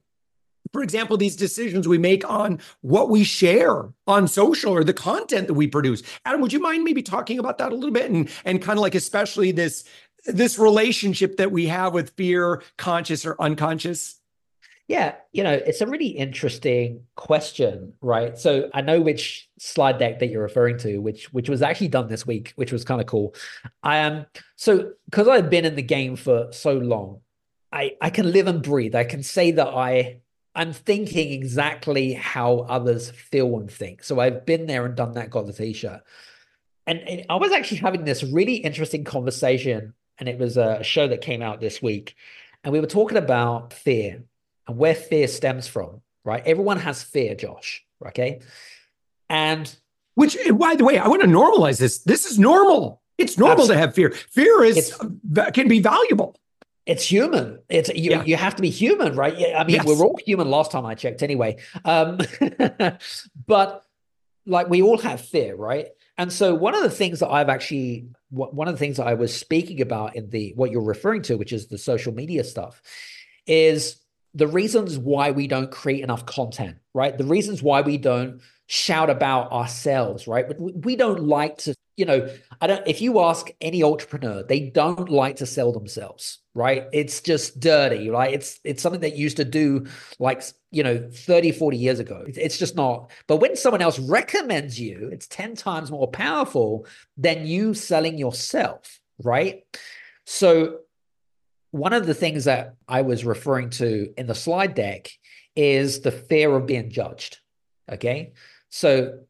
for 0.72 0.82
example, 0.82 1.16
these 1.16 1.36
decisions 1.36 1.88
we 1.88 1.98
make 1.98 2.28
on 2.28 2.60
what 2.82 3.08
we 3.08 3.24
share 3.24 3.88
on 4.06 4.28
social 4.28 4.72
or 4.72 4.84
the 4.84 4.92
content 4.92 5.46
that 5.46 5.54
we 5.54 5.66
produce. 5.66 6.02
Adam, 6.24 6.40
would 6.40 6.52
you 6.52 6.60
mind 6.60 6.84
maybe 6.84 7.02
talking 7.02 7.38
about 7.38 7.58
that 7.58 7.72
a 7.72 7.74
little 7.74 7.90
bit 7.90 8.10
and 8.10 8.28
and 8.44 8.60
kind 8.60 8.78
of 8.78 8.82
like 8.82 8.94
especially 8.94 9.50
this 9.50 9.84
this 10.26 10.58
relationship 10.58 11.36
that 11.38 11.50
we 11.50 11.66
have 11.66 11.94
with 11.94 12.10
fear, 12.10 12.62
conscious 12.76 13.24
or 13.24 13.34
unconscious? 13.40 14.17
Yeah, 14.88 15.16
you 15.32 15.44
know, 15.44 15.52
it's 15.52 15.82
a 15.82 15.86
really 15.86 16.06
interesting 16.08 17.04
question, 17.14 17.92
right? 18.00 18.38
So 18.38 18.70
I 18.72 18.80
know 18.80 19.02
which 19.02 19.46
slide 19.58 19.98
deck 19.98 20.18
that 20.20 20.28
you're 20.28 20.42
referring 20.42 20.78
to, 20.78 20.96
which 20.98 21.30
which 21.30 21.50
was 21.50 21.60
actually 21.60 21.88
done 21.88 22.08
this 22.08 22.26
week, 22.26 22.54
which 22.56 22.72
was 22.72 22.84
kind 22.84 22.98
of 22.98 23.06
cool. 23.06 23.34
I 23.82 23.98
am 23.98 24.12
um, 24.12 24.26
so 24.56 24.92
because 25.04 25.28
I've 25.28 25.50
been 25.50 25.66
in 25.66 25.76
the 25.76 25.82
game 25.82 26.16
for 26.16 26.50
so 26.52 26.72
long, 26.72 27.20
I 27.70 27.96
I 28.00 28.08
can 28.08 28.32
live 28.32 28.46
and 28.46 28.62
breathe. 28.62 28.94
I 28.94 29.04
can 29.04 29.22
say 29.22 29.50
that 29.52 29.68
I 29.68 30.20
I'm 30.54 30.72
thinking 30.72 31.32
exactly 31.32 32.14
how 32.14 32.60
others 32.60 33.10
feel 33.10 33.58
and 33.58 33.70
think. 33.70 34.02
So 34.02 34.20
I've 34.20 34.46
been 34.46 34.66
there 34.66 34.86
and 34.86 34.96
done 34.96 35.12
that, 35.12 35.30
got 35.30 35.46
the 35.46 35.52
t-shirt. 35.52 36.00
And, 36.86 37.00
and 37.00 37.26
I 37.28 37.36
was 37.36 37.52
actually 37.52 37.78
having 37.78 38.04
this 38.04 38.24
really 38.24 38.56
interesting 38.56 39.04
conversation, 39.04 39.92
and 40.16 40.28
it 40.30 40.38
was 40.38 40.56
a 40.56 40.82
show 40.82 41.06
that 41.08 41.20
came 41.20 41.42
out 41.42 41.60
this 41.60 41.82
week. 41.82 42.16
And 42.64 42.72
we 42.72 42.80
were 42.80 42.86
talking 42.86 43.18
about 43.18 43.74
fear 43.74 44.24
and 44.68 44.76
where 44.76 44.94
fear 44.94 45.26
stems 45.26 45.66
from, 45.66 46.02
right? 46.24 46.42
Everyone 46.46 46.78
has 46.78 47.02
fear, 47.02 47.34
Josh, 47.34 47.84
okay? 48.06 48.40
And 49.28 49.74
which, 50.14 50.36
by 50.54 50.76
the 50.76 50.84
way, 50.84 50.98
I 50.98 51.08
want 51.08 51.22
to 51.22 51.28
normalize 51.28 51.78
this. 51.78 51.98
This 51.98 52.26
is 52.26 52.38
normal. 52.38 53.02
It's 53.18 53.36
normal 53.36 53.52
absolutely. 53.52 53.74
to 53.74 53.80
have 53.80 53.94
fear. 53.94 54.10
Fear 54.10 54.64
is 54.64 54.98
can 55.52 55.68
be 55.68 55.80
valuable. 55.80 56.36
It's 56.86 57.04
human. 57.04 57.58
It's 57.68 57.88
you. 57.90 58.10
Yeah. 58.10 58.24
You 58.24 58.36
have 58.36 58.56
to 58.56 58.62
be 58.62 58.70
human, 58.70 59.14
right? 59.14 59.34
I 59.54 59.64
mean, 59.64 59.76
yes. 59.76 59.84
we're 59.84 60.04
all 60.04 60.18
human. 60.24 60.48
Last 60.48 60.70
time 60.70 60.86
I 60.86 60.94
checked, 60.94 61.22
anyway. 61.22 61.58
Um, 61.84 62.18
but 63.46 63.84
like, 64.46 64.70
we 64.70 64.80
all 64.80 64.98
have 64.98 65.20
fear, 65.20 65.54
right? 65.54 65.88
And 66.16 66.32
so, 66.32 66.54
one 66.54 66.74
of 66.74 66.82
the 66.82 66.90
things 66.90 67.20
that 67.20 67.28
I've 67.28 67.50
actually, 67.50 68.08
one 68.30 68.68
of 68.68 68.74
the 68.74 68.78
things 68.78 68.96
that 68.96 69.06
I 69.06 69.14
was 69.14 69.36
speaking 69.36 69.82
about 69.82 70.16
in 70.16 70.30
the 70.30 70.52
what 70.56 70.70
you're 70.70 70.82
referring 70.82 71.22
to, 71.22 71.36
which 71.36 71.52
is 71.52 71.66
the 71.66 71.78
social 71.78 72.14
media 72.14 72.42
stuff, 72.42 72.80
is 73.46 73.98
the 74.38 74.46
reasons 74.46 74.96
why 74.96 75.32
we 75.32 75.48
don't 75.48 75.70
create 75.70 76.04
enough 76.04 76.24
content, 76.24 76.76
right? 76.94 77.18
The 77.18 77.24
reasons 77.24 77.60
why 77.60 77.80
we 77.80 77.98
don't 77.98 78.40
shout 78.68 79.10
about 79.10 79.50
ourselves, 79.50 80.28
right? 80.28 80.46
But 80.46 80.60
we 80.60 80.94
don't 80.94 81.24
like 81.24 81.58
to, 81.58 81.74
you 81.96 82.04
know, 82.04 82.32
I 82.60 82.68
don't, 82.68 82.86
if 82.86 83.00
you 83.00 83.18
ask 83.18 83.50
any 83.60 83.82
entrepreneur, 83.82 84.44
they 84.44 84.70
don't 84.70 85.08
like 85.08 85.36
to 85.36 85.46
sell 85.46 85.72
themselves, 85.72 86.38
right? 86.54 86.84
It's 86.92 87.20
just 87.20 87.58
dirty, 87.58 88.10
right? 88.10 88.32
It's, 88.32 88.60
it's 88.62 88.80
something 88.80 89.00
that 89.00 89.16
used 89.16 89.38
to 89.38 89.44
do 89.44 89.86
like, 90.20 90.44
you 90.70 90.84
know, 90.84 91.10
30, 91.12 91.50
40 91.50 91.76
years 91.76 91.98
ago. 91.98 92.24
It's 92.28 92.58
just 92.58 92.76
not, 92.76 93.10
but 93.26 93.38
when 93.38 93.56
someone 93.56 93.82
else 93.82 93.98
recommends 93.98 94.78
you, 94.78 95.08
it's 95.12 95.26
10 95.26 95.56
times 95.56 95.90
more 95.90 96.06
powerful 96.06 96.86
than 97.16 97.44
you 97.44 97.74
selling 97.74 98.18
yourself, 98.18 99.00
right? 99.20 99.64
So 100.26 100.80
one 101.70 101.92
of 101.92 102.06
the 102.06 102.14
things 102.14 102.44
that 102.44 102.74
I 102.88 103.02
was 103.02 103.24
referring 103.24 103.70
to 103.70 104.12
in 104.16 104.26
the 104.26 104.34
slide 104.34 104.74
deck 104.74 105.10
is 105.54 106.00
the 106.00 106.12
fear 106.12 106.54
of 106.56 106.66
being 106.66 106.90
judged. 106.90 107.38
Okay. 107.90 108.32
So, 108.70 109.20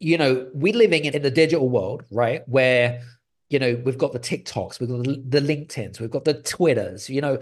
you 0.00 0.18
know, 0.18 0.48
we're 0.52 0.74
living 0.74 1.04
in, 1.04 1.14
in 1.14 1.22
the 1.22 1.30
digital 1.30 1.68
world, 1.68 2.04
right? 2.10 2.42
Where, 2.48 3.02
you 3.50 3.58
know, 3.58 3.80
we've 3.84 3.98
got 3.98 4.12
the 4.12 4.20
TikToks, 4.20 4.80
we've 4.80 4.88
got 4.90 5.04
the, 5.04 5.40
LinkedIn's, 5.40 6.00
we've 6.00 6.10
got 6.10 6.24
the 6.24 6.34
Twitters, 6.34 7.08
you 7.08 7.20
know, 7.20 7.38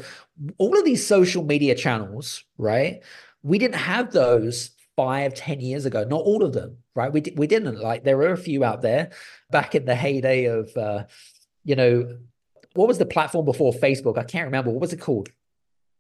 all 0.58 0.78
of 0.78 0.84
these 0.84 1.06
social 1.06 1.44
media 1.44 1.74
channels, 1.74 2.44
right? 2.58 3.02
We 3.42 3.58
didn't 3.58 3.76
have 3.76 4.12
those 4.12 4.70
five, 4.96 5.34
ten 5.34 5.60
years 5.60 5.84
ago. 5.84 6.04
Not 6.04 6.22
all 6.22 6.42
of 6.42 6.52
them, 6.52 6.78
right? 6.94 7.12
We, 7.12 7.22
we 7.36 7.46
didn't. 7.46 7.80
Like, 7.80 8.04
there 8.04 8.16
were 8.16 8.32
a 8.32 8.38
few 8.38 8.64
out 8.64 8.82
there 8.82 9.10
back 9.50 9.74
in 9.74 9.84
the 9.84 9.94
heyday 9.94 10.46
of, 10.46 10.74
uh, 10.76 11.04
you 11.64 11.76
know, 11.76 12.18
what 12.76 12.88
was 12.88 12.98
the 12.98 13.06
platform 13.06 13.44
before 13.44 13.72
Facebook? 13.72 14.18
I 14.18 14.24
can't 14.24 14.46
remember. 14.46 14.70
What 14.70 14.80
was 14.80 14.92
it 14.92 15.00
called? 15.00 15.30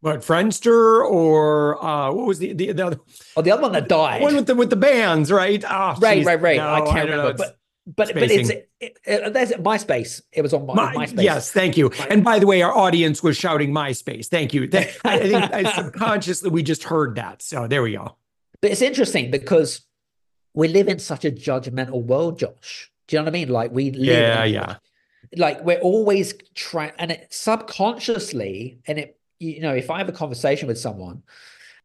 What 0.00 0.20
Friendster 0.20 1.04
or 1.04 1.82
uh, 1.82 2.12
what 2.12 2.26
was 2.26 2.38
the 2.38 2.52
the, 2.52 2.72
the 2.72 2.86
other? 2.86 3.00
Oh, 3.36 3.42
the 3.42 3.50
other 3.50 3.62
one 3.62 3.72
that 3.72 3.88
died. 3.88 4.22
One 4.22 4.36
with 4.36 4.46
the 4.46 4.54
with 4.54 4.70
the 4.70 4.76
bands, 4.76 5.32
right? 5.32 5.64
Oh, 5.64 5.96
right, 5.98 6.18
geez. 6.18 6.26
right, 6.26 6.40
right. 6.40 6.58
No, 6.58 6.68
I 6.68 6.80
can't 6.80 6.96
I 6.96 7.02
remember, 7.02 7.28
know, 7.30 7.34
but 7.34 7.58
but 7.86 8.08
spacing. 8.08 8.28
but 8.28 8.30
it's 8.30 8.50
it, 8.80 8.98
it, 9.04 9.32
that's 9.32 9.52
MySpace. 9.52 10.20
It 10.32 10.42
was 10.42 10.52
on 10.52 10.66
My, 10.66 10.94
MySpace. 10.94 11.22
Yes, 11.22 11.50
thank 11.50 11.76
you. 11.76 11.90
And 12.10 12.22
by 12.22 12.38
the 12.38 12.46
way, 12.46 12.60
our 12.62 12.76
audience 12.76 13.22
was 13.22 13.36
shouting 13.36 13.72
MySpace. 13.72 14.26
Thank 14.26 14.52
you. 14.52 14.64
I 14.72 15.18
think 15.18 15.52
I 15.52 15.72
subconsciously 15.72 16.50
we 16.50 16.62
just 16.62 16.84
heard 16.84 17.14
that. 17.16 17.42
So 17.42 17.66
there 17.66 17.82
we 17.82 17.92
go. 17.92 18.16
But 18.60 18.72
it's 18.72 18.82
interesting 18.82 19.30
because 19.30 19.80
we 20.52 20.68
live 20.68 20.88
in 20.88 20.98
such 20.98 21.24
a 21.24 21.30
judgmental 21.30 22.02
world, 22.02 22.38
Josh. 22.38 22.90
Do 23.08 23.16
you 23.16 23.20
know 23.20 23.24
what 23.24 23.30
I 23.30 23.32
mean? 23.32 23.48
Like 23.48 23.70
we 23.72 23.92
live 23.92 24.04
yeah, 24.04 24.44
yeah 24.44 24.76
like 25.36 25.62
we're 25.64 25.80
always 25.80 26.34
trying 26.54 26.92
and 26.98 27.10
it 27.10 27.26
subconsciously 27.30 28.78
and 28.86 28.98
it 28.98 29.18
you 29.38 29.60
know 29.60 29.74
if 29.74 29.90
i 29.90 29.98
have 29.98 30.08
a 30.08 30.12
conversation 30.12 30.68
with 30.68 30.78
someone 30.78 31.22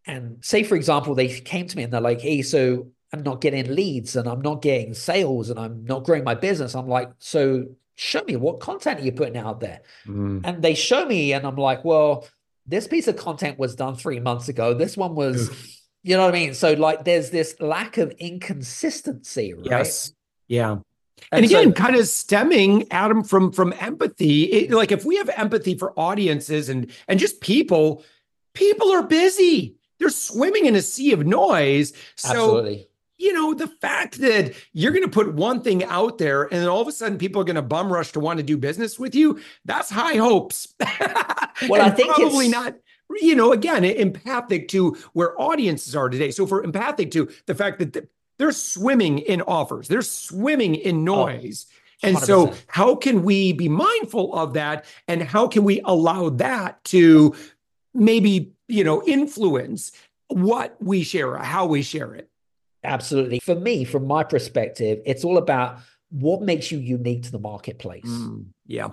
and 0.06 0.38
say 0.44 0.64
for 0.64 0.76
example 0.76 1.16
they 1.16 1.28
came 1.28 1.68
to 1.68 1.78
me 1.78 1.84
and 1.84 1.94
they're 1.94 2.02
like 2.02 2.22
hey 2.22 2.42
so 2.42 2.88
i'm 3.14 3.24
not 3.24 3.42
getting 3.42 3.74
leads 3.74 4.16
and 4.16 4.28
i'm 4.28 4.42
not 4.42 4.62
getting 4.62 4.94
sales 4.94 5.50
and 5.50 5.60
i'm 5.60 5.84
not 5.86 6.04
growing 6.04 6.24
my 6.24 6.36
business 6.36 6.76
i'm 6.76 6.88
like 6.88 7.10
so 7.20 7.66
show 7.96 8.24
me 8.24 8.36
what 8.36 8.60
content 8.60 9.00
are 9.00 9.04
you 9.04 9.12
putting 9.12 9.38
out 9.38 9.60
there? 9.60 9.82
Mm. 10.08 10.42
and 10.44 10.64
they 10.64 10.74
show 10.74 11.06
me 11.06 11.34
and 11.34 11.46
i'm 11.46 11.56
like 11.56 11.86
well 11.86 12.28
this 12.66 12.88
piece 12.88 13.08
of 13.08 13.18
content 13.18 13.60
was 13.60 13.76
done 13.76 13.96
three 13.96 14.20
months 14.20 14.48
ago. 14.48 14.74
This 14.74 14.96
one 14.96 15.16
was 15.16 15.50
you 16.04 16.16
know 16.16 16.26
what 16.26 16.34
i 16.34 16.40
mean? 16.40 16.54
So 16.54 16.74
like 16.74 17.06
there's 17.06 17.30
this 17.30 17.56
lack 17.60 17.98
of 17.98 18.12
inconsistency 18.12 19.54
right? 19.54 19.66
Yes. 19.66 20.14
Yeah 20.48 20.78
and, 21.32 21.44
and 21.44 21.46
again, 21.46 21.68
so, 21.70 21.72
kind 21.74 21.96
of 21.96 22.08
stemming 22.08 22.92
Adam 22.92 23.24
from 23.24 23.52
from 23.52 23.74
empathy. 23.80 24.44
It, 24.44 24.72
like 24.72 24.92
if 24.92 25.06
we 25.06 25.18
have 25.18 25.30
empathy 25.30 25.78
for 25.78 25.98
audiences 26.00 26.70
and 26.70 26.92
and 27.08 27.20
just 27.20 27.42
people, 27.42 28.04
people 28.54 28.92
are 28.92 29.04
busy. 29.04 29.76
They're 30.00 30.10
swimming 30.10 30.66
in 30.66 30.76
a 30.76 30.82
sea 30.82 31.14
of 31.14 31.26
noise. 31.26 31.94
So 32.16 32.32
absolutely. 32.32 32.88
You 33.18 33.34
know, 33.34 33.54
the 33.54 33.68
fact 33.68 34.20
that 34.22 34.56
you're 34.74 34.92
going 34.92 35.04
to 35.04 35.12
put 35.12 35.36
one 35.36 35.62
thing 35.62 35.84
out 35.84 36.18
there 36.18 36.44
and 36.44 36.54
then 36.54 36.68
all 36.68 36.82
of 36.82 36.88
a 36.88 36.92
sudden 36.92 37.20
people 37.20 37.40
are 37.40 37.46
going 37.46 37.56
to 37.56 37.62
bum 37.62 37.94
rush 37.94 38.12
to 38.14 38.20
want 38.20 38.38
to 38.38 38.44
do 38.44 38.58
business 38.58 38.98
with 38.98 39.14
you, 39.14 39.40
that's 39.64 39.92
high 39.92 40.16
hopes. 40.16 40.74
well, 41.70 41.84
I 41.84 41.92
think 41.92 42.16
probably 42.16 42.48
not 42.48 42.76
you 43.20 43.36
know, 43.36 43.52
again, 43.52 43.84
empathic 43.84 44.70
to 44.70 44.98
where 45.14 45.40
audiences 45.40 45.96
are 45.96 46.10
today. 46.10 46.32
So, 46.32 46.48
for 46.48 46.64
empathic 46.64 47.12
to 47.12 47.30
the 47.46 47.56
fact 47.56 47.80
that 47.80 47.94
the, 47.94 48.08
they're 48.42 48.52
swimming 48.52 49.20
in 49.20 49.42
offers, 49.44 49.88
they're 49.88 50.02
swimming 50.02 50.76
in 50.76 51.08
oh, 51.08 51.26
noise. 51.26 51.68
Oh, 51.70 52.08
and 52.08 52.18
so, 52.18 52.54
how 52.66 52.96
can 52.96 53.22
we 53.22 53.54
be 53.54 53.70
mindful 53.70 54.34
of 54.34 54.54
that? 54.56 54.86
And 55.08 55.22
how 55.22 55.48
can 55.48 55.64
we 55.64 55.82
allow 55.86 56.30
that 56.30 56.84
to 56.86 57.36
maybe, 57.94 58.54
you 58.68 58.84
know, 58.84 59.04
influence 59.04 59.92
what 60.30 60.76
we 60.82 61.04
share, 61.04 61.38
how 61.38 61.68
we 61.68 61.84
share 61.84 62.16
it? 62.16 62.28
Absolutely. 62.84 63.40
For 63.40 63.54
me, 63.54 63.84
from 63.84 64.08
my 64.08 64.24
perspective, 64.24 65.02
it's 65.06 65.24
all 65.24 65.38
about 65.38 65.78
what 66.10 66.42
makes 66.42 66.72
you 66.72 66.80
unique 66.80 67.24
to 67.24 67.32
the 67.32 67.40
marketplace. 67.40 68.06
Mm, 68.06 68.48
yeah. 68.66 68.90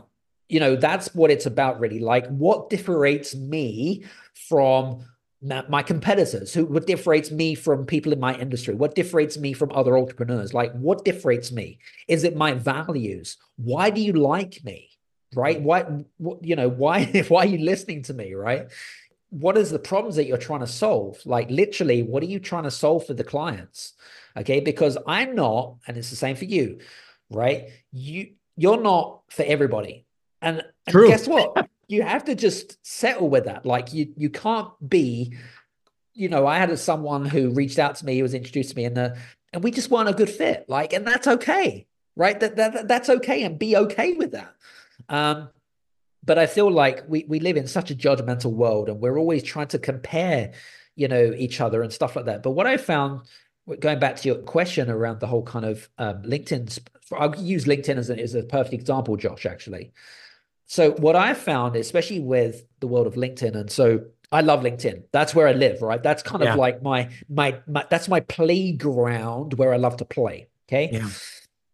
You 0.51 0.61
know, 0.61 0.77
that's 0.77 1.15
what 1.15 1.31
it's 1.31 1.47
about, 1.47 1.81
really. 1.81 2.01
Like, 2.01 2.27
what 2.27 2.69
differentiates 2.69 3.35
me 3.35 4.05
from 4.35 5.01
my 5.41 5.83
competitors 5.83 6.53
who 6.53 6.65
what 6.67 6.87
differentiates 6.87 7.31
me 7.31 7.55
from 7.55 7.87
people 7.87 8.13
in 8.13 8.21
my 8.21 8.35
industry? 8.37 8.75
What 8.75 8.95
differentiates 8.95 9.39
me 9.39 9.53
from 9.53 9.71
other 9.73 9.97
entrepreneurs? 9.97 10.53
Like 10.53 10.73
what 10.73 11.05
differentiates 11.05 11.53
me? 11.53 11.79
Is 12.09 12.25
it 12.25 12.37
my 12.37 12.55
values? 12.55 13.37
Why 13.57 13.91
do 13.91 14.01
you 14.01 14.13
like 14.13 14.65
me? 14.65 14.91
Right? 15.35 15.59
Mm. 15.59 15.63
Why 15.63 16.05
what, 16.17 16.45
you 16.45 16.57
know 16.57 16.69
why 16.69 17.05
why 17.29 17.45
are 17.45 17.49
you 17.49 17.59
listening 17.59 18.03
to 18.05 18.15
me 18.15 18.35
right? 18.35 18.69
What 19.31 19.59
is 19.59 19.71
the 19.71 19.79
problems 19.79 20.17
that 20.17 20.27
you're 20.27 20.39
trying 20.39 20.61
to 20.61 20.67
solve? 20.67 21.19
Like 21.25 21.51
literally 21.51 22.03
what 22.03 22.23
are 22.23 22.27
you 22.27 22.41
trying 22.41 22.65
to 22.65 22.71
solve 22.71 23.07
for 23.07 23.15
the 23.15 23.25
clients? 23.25 23.93
Okay? 24.37 24.61
Because 24.61 24.99
i'm 25.07 25.35
not 25.35 25.77
and 25.87 25.97
it's 25.97 26.11
the 26.11 26.17
same 26.17 26.37
for 26.37 26.45
you 26.45 26.79
right? 27.31 27.69
You 27.93 28.33
you're 28.57 28.81
not 28.81 29.23
for 29.29 29.45
everybody. 29.45 30.05
And, 30.41 30.65
and 30.87 31.07
guess 31.09 31.27
what 31.27 31.68
you 31.89 32.03
have 32.03 32.25
to 32.27 32.35
just 32.35 32.85
settle 32.87 33.29
with 33.29 33.47
that. 33.47 33.67
Like 33.67 33.93
you 33.93 34.13
you 34.17 34.31
can't 34.31 34.71
be, 34.87 35.35
you 36.15 36.29
know, 36.29 36.47
I 36.47 36.59
had 36.59 36.71
a, 36.71 36.77
someone 36.77 37.25
who 37.25 37.51
reached 37.51 37.79
out 37.79 37.97
to 37.97 38.07
me, 38.07 38.19
who 38.19 38.23
was 38.23 38.35
introduced 38.35 38.71
to 38.71 38.77
me, 38.77 38.85
and 38.85 38.97
the 38.97 39.19
and 39.53 39.65
we 39.65 39.71
just 39.71 39.91
weren't 39.91 40.09
a 40.09 40.13
good 40.13 40.31
fit. 40.31 40.67
Like, 40.69 40.93
and 40.93 41.07
that's 41.07 41.27
okay, 41.27 41.87
right? 42.15 42.39
That, 42.39 42.57
that 42.57 42.87
that's 42.87 43.09
okay, 43.09 43.43
and 43.43 43.59
be 43.59 43.77
okay 43.77 44.13
with 44.13 44.33
that. 44.33 44.55
Um, 45.09 45.49
but 46.23 46.39
I 46.39 46.47
feel 46.47 46.71
like 46.71 47.05
we 47.09 47.25
we 47.27 47.41
live 47.41 47.57
in 47.57 47.67
such 47.67 47.91
a 47.91 47.95
judgmental 47.95 48.53
world, 48.53 48.91
and 48.91 49.01
we're 49.01 49.19
always 49.19 49.43
trying 49.43 49.69
to 49.69 49.79
compare, 49.79 50.53
you 50.95 51.09
know, 51.09 51.33
each 51.37 51.61
other 51.61 51.83
and 51.83 51.91
stuff 51.91 52.17
like 52.17 52.27
that. 52.27 52.43
But 52.43 52.51
what 52.51 52.67
I 52.67 52.77
found, 52.77 53.23
going 53.81 53.99
back 53.99 54.17
to 54.17 54.29
your 54.29 54.37
question 54.37 54.91
around 54.91 55.21
the 55.21 55.27
whole 55.27 55.43
kind 55.43 55.65
of 55.65 55.89
um, 55.97 56.23
LinkedIn, 56.23 56.79
I'll 57.13 57.35
use 57.37 57.65
LinkedIn 57.65 57.97
as 57.97 58.11
a, 58.11 58.21
as 58.21 58.35
a 58.35 58.43
perfect 58.43 58.75
example, 58.75 59.17
Josh. 59.17 59.47
Actually, 59.47 59.93
so 60.69 60.93
what 60.93 61.17
I 61.17 61.33
found, 61.33 61.77
especially 61.77 62.21
with 62.21 62.65
the 62.81 62.87
world 62.87 63.07
of 63.07 63.15
LinkedIn, 63.15 63.57
and 63.57 63.71
so 63.71 64.05
I 64.31 64.43
love 64.43 64.61
LinkedIn. 64.61 65.05
That's 65.13 65.35
where 65.35 65.49
I 65.49 65.53
live, 65.53 65.81
right? 65.81 66.03
That's 66.03 66.23
kind 66.23 66.45
of 66.45 66.57
like 66.57 66.83
my, 66.83 67.09
my 67.31 67.59
my 67.67 67.87
that's 67.89 68.07
my 68.07 68.21
playground 68.21 69.55
where 69.55 69.73
I 69.73 69.79
love 69.79 69.97
to 69.97 70.05
play. 70.05 70.49
Okay. 70.69 70.91
Yeah. 70.93 71.09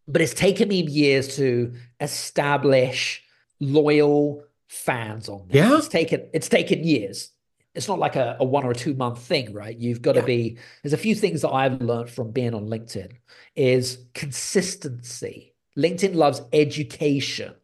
But 0.07 0.23
it's 0.23 0.33
taken 0.33 0.69
me 0.69 0.83
years 0.83 1.37
to 1.37 1.75
establish 2.01 3.25
loyal 3.59 4.45
fans 4.69 5.29
on 5.29 5.49
there. 5.49 5.69
Yeah. 5.69 5.77
It's 5.77 5.89
taken 5.89 6.29
it's 6.33 6.49
taken 6.49 6.85
years. 6.85 7.31
It's 7.75 7.89
not 7.89 7.99
like 7.99 8.15
a, 8.15 8.37
a 8.39 8.45
one 8.45 8.63
or 8.63 8.71
a 8.71 8.77
two 8.77 8.95
month 8.95 9.19
thing, 9.19 9.53
right? 9.53 9.77
You've 9.77 10.03
got 10.03 10.15
yeah. 10.15 10.21
to 10.21 10.27
be 10.27 10.59
there's 10.85 10.93
a 10.93 10.99
few 10.99 11.17
things 11.17 11.43
that 11.43 11.51
I've 11.51 11.83
learned 11.83 12.11
from 12.11 12.31
being 12.31 12.55
on 12.55 12.69
LinkedIn 12.69 13.11
is 13.57 13.99
consistency. 14.15 15.53
LinkedIn 15.77 16.15
loves 16.15 16.43
education 16.53 17.55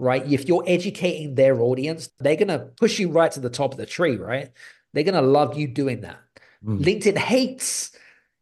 right? 0.00 0.26
If 0.30 0.48
you're 0.48 0.64
educating 0.66 1.34
their 1.34 1.60
audience, 1.60 2.10
they're 2.18 2.36
going 2.36 2.48
to 2.48 2.70
push 2.78 2.98
you 2.98 3.10
right 3.10 3.30
to 3.32 3.40
the 3.40 3.50
top 3.50 3.72
of 3.72 3.78
the 3.78 3.86
tree, 3.86 4.16
right? 4.16 4.50
They're 4.92 5.04
going 5.04 5.14
to 5.14 5.20
love 5.20 5.56
you 5.56 5.68
doing 5.68 6.00
that. 6.00 6.18
Mm. 6.64 6.80
LinkedIn 6.80 7.16
hates 7.16 7.92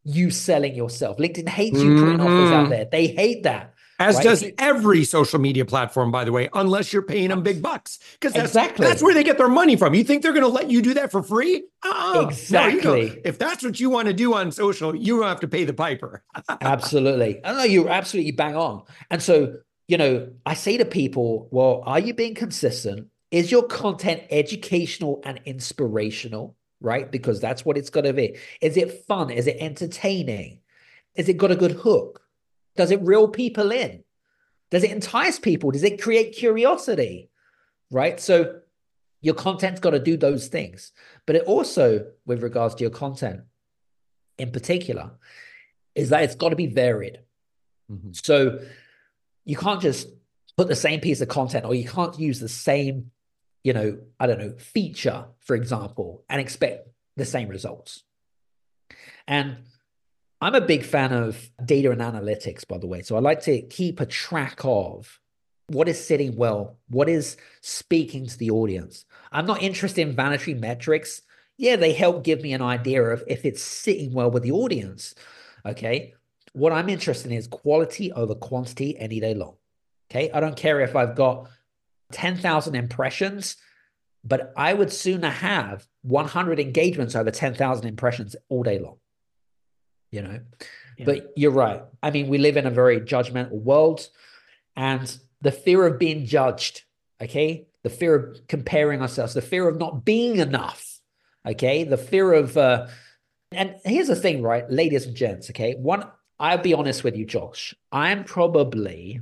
you 0.04 0.30
selling 0.30 0.74
yourself. 0.74 1.18
LinkedIn 1.18 1.48
hates 1.48 1.80
you 1.82 1.96
putting 1.96 2.18
mm-hmm. 2.18 2.26
offers 2.26 2.50
out 2.50 2.62
mm-hmm. 2.62 2.70
there. 2.70 2.84
They 2.90 3.08
hate 3.08 3.42
that. 3.42 3.74
As 4.00 4.14
right? 4.14 4.24
does 4.24 4.44
every 4.58 5.04
social 5.04 5.40
media 5.40 5.64
platform, 5.64 6.12
by 6.12 6.24
the 6.24 6.30
way, 6.30 6.48
unless 6.54 6.92
you're 6.92 7.02
paying 7.02 7.30
them 7.30 7.42
big 7.42 7.60
bucks. 7.60 7.98
Because 8.12 8.32
that's, 8.32 8.50
exactly. 8.50 8.86
that's 8.86 9.02
where 9.02 9.12
they 9.12 9.24
get 9.24 9.38
their 9.38 9.48
money 9.48 9.74
from. 9.74 9.92
You 9.92 10.04
think 10.04 10.22
they're 10.22 10.32
going 10.32 10.44
to 10.44 10.48
let 10.48 10.70
you 10.70 10.80
do 10.82 10.94
that 10.94 11.10
for 11.10 11.20
free? 11.20 11.64
Uh-uh. 11.84 12.28
Exactly. 12.28 13.08
No, 13.08 13.16
if 13.24 13.38
that's 13.38 13.64
what 13.64 13.80
you 13.80 13.90
want 13.90 14.06
to 14.06 14.14
do 14.14 14.34
on 14.34 14.52
social, 14.52 14.94
you 14.94 15.22
have 15.22 15.40
to 15.40 15.48
pay 15.48 15.64
the 15.64 15.72
piper. 15.72 16.22
absolutely. 16.60 17.44
I 17.44 17.52
know 17.52 17.64
you're 17.64 17.88
absolutely 17.88 18.30
bang 18.30 18.54
on. 18.54 18.84
And 19.10 19.20
so 19.20 19.56
you 19.88 19.96
know, 19.96 20.28
I 20.46 20.54
say 20.54 20.76
to 20.76 20.84
people, 20.84 21.48
well, 21.50 21.82
are 21.84 21.98
you 21.98 22.14
being 22.14 22.34
consistent? 22.34 23.08
Is 23.30 23.50
your 23.50 23.64
content 23.64 24.22
educational 24.30 25.20
and 25.24 25.40
inspirational? 25.44 26.56
Right? 26.80 27.10
Because 27.10 27.40
that's 27.40 27.64
what 27.64 27.76
it's 27.76 27.90
got 27.90 28.02
to 28.02 28.12
be. 28.12 28.36
Is 28.60 28.76
it 28.76 29.04
fun? 29.06 29.30
Is 29.30 29.48
it 29.48 29.56
entertaining? 29.58 30.60
Is 31.16 31.28
it 31.28 31.36
got 31.36 31.50
a 31.50 31.56
good 31.56 31.72
hook? 31.72 32.22
Does 32.76 32.92
it 32.92 33.02
reel 33.02 33.26
people 33.26 33.72
in? 33.72 34.04
Does 34.70 34.84
it 34.84 34.92
entice 34.92 35.40
people? 35.40 35.72
Does 35.72 35.82
it 35.82 36.00
create 36.00 36.36
curiosity? 36.36 37.30
Right? 37.90 38.20
So 38.20 38.60
your 39.20 39.34
content's 39.34 39.80
got 39.80 39.90
to 39.90 39.98
do 39.98 40.16
those 40.16 40.46
things. 40.46 40.92
But 41.26 41.36
it 41.36 41.44
also, 41.44 42.06
with 42.26 42.42
regards 42.42 42.76
to 42.76 42.84
your 42.84 42.90
content 42.90 43.40
in 44.38 44.52
particular, 44.52 45.10
is 45.94 46.10
that 46.10 46.22
it's 46.22 46.36
got 46.36 46.50
to 46.50 46.56
be 46.56 46.66
varied. 46.66 47.18
Mm-hmm. 47.90 48.10
So 48.12 48.60
you 49.48 49.56
can't 49.56 49.80
just 49.80 50.08
put 50.58 50.68
the 50.68 50.76
same 50.76 51.00
piece 51.00 51.22
of 51.22 51.28
content 51.28 51.64
or 51.64 51.74
you 51.74 51.88
can't 51.88 52.18
use 52.18 52.38
the 52.38 52.50
same, 52.50 53.10
you 53.64 53.72
know, 53.72 53.98
I 54.20 54.26
don't 54.26 54.38
know, 54.38 54.52
feature, 54.58 55.24
for 55.40 55.56
example, 55.56 56.22
and 56.28 56.38
expect 56.38 56.86
the 57.16 57.24
same 57.24 57.48
results. 57.48 58.04
And 59.26 59.56
I'm 60.42 60.54
a 60.54 60.60
big 60.60 60.84
fan 60.84 61.14
of 61.14 61.50
data 61.64 61.90
and 61.90 62.02
analytics, 62.02 62.68
by 62.68 62.76
the 62.76 62.86
way. 62.86 63.00
So 63.00 63.16
I 63.16 63.20
like 63.20 63.40
to 63.44 63.62
keep 63.62 64.00
a 64.00 64.06
track 64.06 64.60
of 64.64 65.18
what 65.68 65.88
is 65.88 66.06
sitting 66.06 66.36
well, 66.36 66.76
what 66.90 67.08
is 67.08 67.38
speaking 67.62 68.26
to 68.26 68.36
the 68.36 68.50
audience. 68.50 69.06
I'm 69.32 69.46
not 69.46 69.62
interested 69.62 70.06
in 70.06 70.14
vanity 70.14 70.52
metrics. 70.52 71.22
Yeah, 71.56 71.76
they 71.76 71.94
help 71.94 72.22
give 72.22 72.42
me 72.42 72.52
an 72.52 72.62
idea 72.62 73.02
of 73.02 73.24
if 73.26 73.46
it's 73.46 73.62
sitting 73.62 74.12
well 74.12 74.30
with 74.30 74.42
the 74.42 74.52
audience. 74.52 75.14
Okay. 75.64 76.12
What 76.58 76.72
I'm 76.72 76.88
interested 76.88 77.30
in 77.30 77.38
is 77.38 77.46
quality 77.46 78.12
over 78.12 78.34
quantity 78.34 78.98
any 78.98 79.20
day 79.20 79.34
long. 79.34 79.54
Okay. 80.10 80.30
I 80.32 80.40
don't 80.40 80.56
care 80.56 80.80
if 80.80 80.96
I've 80.96 81.14
got 81.14 81.48
10,000 82.12 82.74
impressions, 82.74 83.56
but 84.24 84.52
I 84.56 84.74
would 84.74 84.92
sooner 84.92 85.30
have 85.30 85.86
100 86.02 86.58
engagements 86.58 87.14
over 87.14 87.30
10,000 87.30 87.86
impressions 87.86 88.34
all 88.48 88.62
day 88.62 88.78
long. 88.78 88.96
You 90.10 90.22
know, 90.22 90.40
yeah. 90.96 91.04
but 91.04 91.32
you're 91.36 91.52
right. 91.52 91.82
I 92.02 92.10
mean, 92.10 92.28
we 92.28 92.38
live 92.38 92.56
in 92.56 92.66
a 92.66 92.70
very 92.70 92.98
judgmental 93.00 93.60
world 93.60 94.08
and 94.74 95.18
the 95.42 95.52
fear 95.52 95.86
of 95.86 95.98
being 95.98 96.24
judged, 96.24 96.82
okay, 97.20 97.66
the 97.82 97.90
fear 97.90 98.14
of 98.14 98.46
comparing 98.48 99.02
ourselves, 99.02 99.34
the 99.34 99.42
fear 99.42 99.68
of 99.68 99.78
not 99.78 100.04
being 100.04 100.38
enough, 100.38 100.98
okay, 101.46 101.84
the 101.84 101.98
fear 101.98 102.32
of, 102.32 102.56
uh, 102.56 102.86
and 103.52 103.76
here's 103.84 104.08
the 104.08 104.16
thing, 104.16 104.40
right, 104.40 104.68
ladies 104.70 105.04
and 105.04 105.14
gents, 105.14 105.50
okay, 105.50 105.74
one 105.74 106.04
I'll 106.40 106.58
be 106.58 106.74
honest 106.74 107.04
with 107.04 107.16
you, 107.16 107.24
Josh. 107.24 107.74
I'm 107.90 108.24
probably 108.24 109.20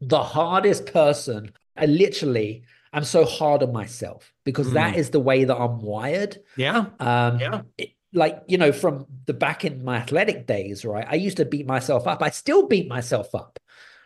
the 0.00 0.22
hardest 0.22 0.86
person. 0.86 1.52
I 1.76 1.86
literally, 1.86 2.64
I'm 2.92 3.04
so 3.04 3.24
hard 3.24 3.62
on 3.62 3.72
myself 3.72 4.32
because 4.44 4.68
mm. 4.68 4.74
that 4.74 4.96
is 4.96 5.10
the 5.10 5.20
way 5.20 5.44
that 5.44 5.56
I'm 5.56 5.80
wired. 5.80 6.38
Yeah. 6.56 6.86
Um, 7.00 7.38
yeah. 7.38 7.62
It, 7.78 7.90
like, 8.12 8.42
you 8.46 8.58
know, 8.58 8.70
from 8.70 9.06
the 9.26 9.34
back 9.34 9.64
in 9.64 9.84
my 9.84 9.96
athletic 9.96 10.46
days, 10.46 10.84
right? 10.84 11.06
I 11.08 11.16
used 11.16 11.38
to 11.38 11.44
beat 11.44 11.66
myself 11.66 12.06
up. 12.06 12.22
I 12.22 12.30
still 12.30 12.68
beat 12.68 12.88
myself 12.88 13.34
up, 13.34 13.58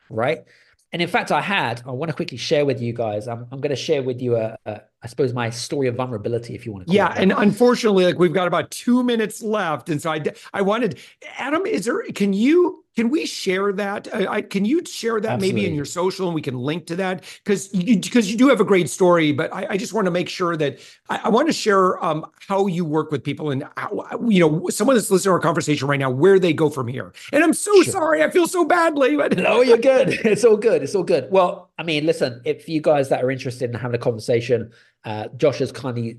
right? 0.08 0.44
And 0.92 1.02
in 1.02 1.08
fact, 1.08 1.30
I 1.30 1.40
had, 1.42 1.82
I 1.86 1.90
want 1.90 2.08
to 2.08 2.14
quickly 2.14 2.38
share 2.38 2.64
with 2.64 2.80
you 2.80 2.92
guys. 2.92 3.28
I'm, 3.28 3.46
I'm 3.52 3.60
going 3.60 3.70
to 3.70 3.76
share 3.76 4.02
with 4.02 4.22
you 4.22 4.36
a, 4.36 4.56
a, 4.64 4.80
I 5.02 5.06
suppose, 5.06 5.34
my 5.34 5.50
story 5.50 5.86
of 5.86 5.96
vulnerability, 5.96 6.54
if 6.54 6.64
you 6.64 6.72
want 6.72 6.86
to. 6.86 6.92
yeah, 6.92 7.12
and 7.16 7.32
unfortunately, 7.32 8.04
like 8.04 8.18
we've 8.18 8.32
got 8.32 8.48
about 8.48 8.70
two 8.70 9.02
minutes 9.02 9.42
left, 9.42 9.90
and 9.90 10.00
so 10.00 10.10
I, 10.10 10.22
I 10.54 10.62
wanted, 10.62 10.98
Adam, 11.36 11.66
is 11.66 11.84
there? 11.84 12.02
Can 12.14 12.32
you 12.32 12.84
can 12.98 13.10
we 13.10 13.26
share 13.26 13.72
that? 13.74 14.12
Uh, 14.12 14.26
I, 14.28 14.42
can 14.42 14.64
you 14.64 14.84
share 14.84 15.20
that 15.20 15.34
Absolutely. 15.34 15.60
maybe 15.60 15.70
in 15.70 15.76
your 15.76 15.84
social 15.84 16.26
and 16.26 16.34
we 16.34 16.42
can 16.42 16.58
link 16.58 16.84
to 16.86 16.96
that? 16.96 17.22
Because 17.44 17.72
you 17.72 17.96
because 17.96 18.28
you 18.28 18.36
do 18.36 18.48
have 18.48 18.60
a 18.60 18.64
great 18.64 18.90
story, 18.90 19.30
but 19.30 19.54
I, 19.54 19.66
I 19.70 19.76
just 19.76 19.92
want 19.92 20.06
to 20.06 20.10
make 20.10 20.28
sure 20.28 20.56
that 20.56 20.80
I, 21.08 21.20
I 21.22 21.28
want 21.28 21.46
to 21.46 21.52
share 21.52 22.04
um, 22.04 22.26
how 22.48 22.66
you 22.66 22.84
work 22.84 23.12
with 23.12 23.22
people 23.22 23.52
and 23.52 23.64
how, 23.76 24.04
you 24.26 24.40
know 24.40 24.68
someone 24.70 24.96
that's 24.96 25.12
listening 25.12 25.30
to 25.30 25.34
our 25.34 25.38
conversation 25.38 25.86
right 25.86 26.00
now 26.00 26.10
where 26.10 26.40
they 26.40 26.52
go 26.52 26.70
from 26.70 26.88
here. 26.88 27.12
And 27.32 27.44
I'm 27.44 27.54
so 27.54 27.72
sure. 27.82 27.92
sorry, 27.92 28.24
I 28.24 28.30
feel 28.30 28.48
so 28.48 28.64
badly. 28.64 29.16
But 29.16 29.38
no, 29.38 29.60
you're 29.60 29.78
good. 29.78 30.18
It's 30.24 30.44
all 30.44 30.56
good. 30.56 30.82
It's 30.82 30.96
all 30.96 31.04
good. 31.04 31.30
Well, 31.30 31.70
I 31.78 31.84
mean, 31.84 32.04
listen, 32.04 32.42
if 32.44 32.68
you 32.68 32.80
guys 32.80 33.10
that 33.10 33.22
are 33.22 33.30
interested 33.30 33.70
in 33.70 33.78
having 33.78 33.94
a 33.94 34.02
conversation, 34.02 34.72
uh, 35.04 35.28
Josh 35.36 35.58
has 35.58 35.70
kindly 35.70 36.18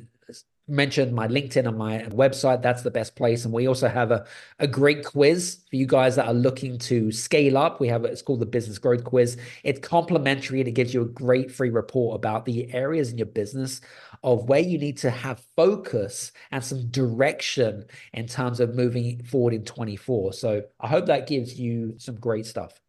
mentioned 0.69 1.13
my 1.13 1.27
LinkedIn 1.27 1.67
and 1.67 1.77
my 1.77 1.99
website. 2.09 2.61
That's 2.61 2.83
the 2.83 2.91
best 2.91 3.15
place. 3.15 3.43
And 3.45 3.53
we 3.53 3.67
also 3.67 3.87
have 3.87 4.11
a, 4.11 4.25
a 4.59 4.67
great 4.67 5.03
quiz 5.05 5.59
for 5.69 5.75
you 5.75 5.85
guys 5.85 6.15
that 6.15 6.27
are 6.27 6.33
looking 6.33 6.77
to 6.79 7.11
scale 7.11 7.57
up. 7.57 7.79
We 7.79 7.87
have 7.87 8.05
it's 8.05 8.21
called 8.21 8.39
the 8.39 8.45
Business 8.45 8.77
Growth 8.77 9.03
Quiz. 9.03 9.37
It's 9.63 9.79
complimentary 9.79 10.59
and 10.59 10.67
it 10.67 10.73
gives 10.73 10.93
you 10.93 11.01
a 11.01 11.05
great 11.05 11.51
free 11.51 11.69
report 11.69 12.15
about 12.15 12.45
the 12.45 12.73
areas 12.73 13.11
in 13.11 13.17
your 13.17 13.27
business 13.27 13.81
of 14.23 14.49
where 14.49 14.59
you 14.59 14.77
need 14.77 14.97
to 14.97 15.09
have 15.09 15.43
focus 15.55 16.31
and 16.51 16.63
some 16.63 16.87
direction 16.89 17.85
in 18.13 18.27
terms 18.27 18.59
of 18.59 18.75
moving 18.75 19.23
forward 19.23 19.53
in 19.53 19.63
24. 19.63 20.33
So 20.33 20.63
I 20.79 20.87
hope 20.87 21.05
that 21.07 21.27
gives 21.27 21.59
you 21.59 21.95
some 21.97 22.15
great 22.15 22.45
stuff. 22.45 22.79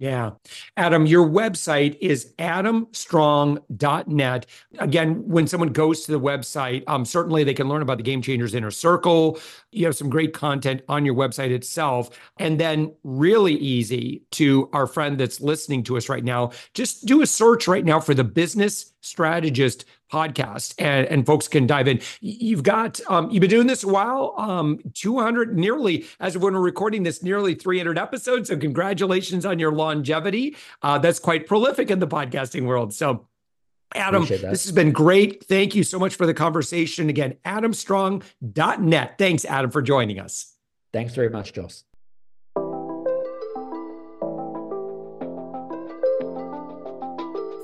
Yeah. 0.00 0.32
Adam, 0.78 1.04
your 1.04 1.28
website 1.28 1.98
is 2.00 2.32
adamstrong.net. 2.38 4.46
Again, 4.78 5.28
when 5.28 5.46
someone 5.46 5.74
goes 5.74 6.06
to 6.06 6.12
the 6.12 6.18
website, 6.18 6.84
um, 6.86 7.04
certainly 7.04 7.44
they 7.44 7.52
can 7.52 7.68
learn 7.68 7.82
about 7.82 7.98
the 7.98 8.02
Game 8.02 8.22
Changers 8.22 8.54
Inner 8.54 8.70
Circle. 8.70 9.38
You 9.72 9.84
have 9.84 9.94
some 9.94 10.08
great 10.08 10.32
content 10.32 10.80
on 10.88 11.04
your 11.04 11.14
website 11.14 11.50
itself. 11.50 12.08
And 12.38 12.58
then, 12.58 12.94
really 13.04 13.56
easy 13.56 14.22
to 14.30 14.70
our 14.72 14.86
friend 14.86 15.18
that's 15.18 15.42
listening 15.42 15.82
to 15.82 15.98
us 15.98 16.08
right 16.08 16.24
now, 16.24 16.52
just 16.72 17.04
do 17.04 17.20
a 17.20 17.26
search 17.26 17.68
right 17.68 17.84
now 17.84 18.00
for 18.00 18.14
the 18.14 18.24
Business 18.24 18.94
Strategist 19.02 19.84
podcast 20.10 20.74
and, 20.78 21.06
and 21.06 21.26
folks 21.26 21.48
can 21.48 21.66
dive 21.66 21.88
in. 21.88 22.00
You've 22.20 22.62
got, 22.62 23.00
um, 23.08 23.30
you've 23.30 23.40
been 23.40 23.50
doing 23.50 23.66
this 23.66 23.84
a 23.84 23.88
while, 23.88 24.34
um, 24.36 24.80
200, 24.94 25.56
nearly, 25.56 26.06
as 26.18 26.36
of 26.36 26.42
when 26.42 26.54
we're 26.54 26.60
recording 26.60 27.02
this, 27.02 27.22
nearly 27.22 27.54
300 27.54 27.98
episodes. 27.98 28.48
So 28.48 28.56
congratulations 28.56 29.46
on 29.46 29.58
your 29.58 29.72
longevity. 29.72 30.56
Uh, 30.82 30.98
that's 30.98 31.18
quite 31.18 31.46
prolific 31.46 31.90
in 31.90 31.98
the 31.98 32.08
podcasting 32.08 32.66
world. 32.66 32.92
So 32.92 33.28
Adam, 33.94 34.24
this 34.24 34.64
has 34.64 34.72
been 34.72 34.92
great. 34.92 35.44
Thank 35.44 35.74
you 35.74 35.82
so 35.82 35.98
much 35.98 36.14
for 36.14 36.26
the 36.26 36.34
conversation. 36.34 37.08
Again, 37.08 37.36
adamstrong.net. 37.44 39.18
Thanks, 39.18 39.44
Adam, 39.44 39.70
for 39.70 39.82
joining 39.82 40.20
us. 40.20 40.54
Thanks 40.92 41.14
very 41.14 41.30
much, 41.30 41.52
Joss. 41.52 41.84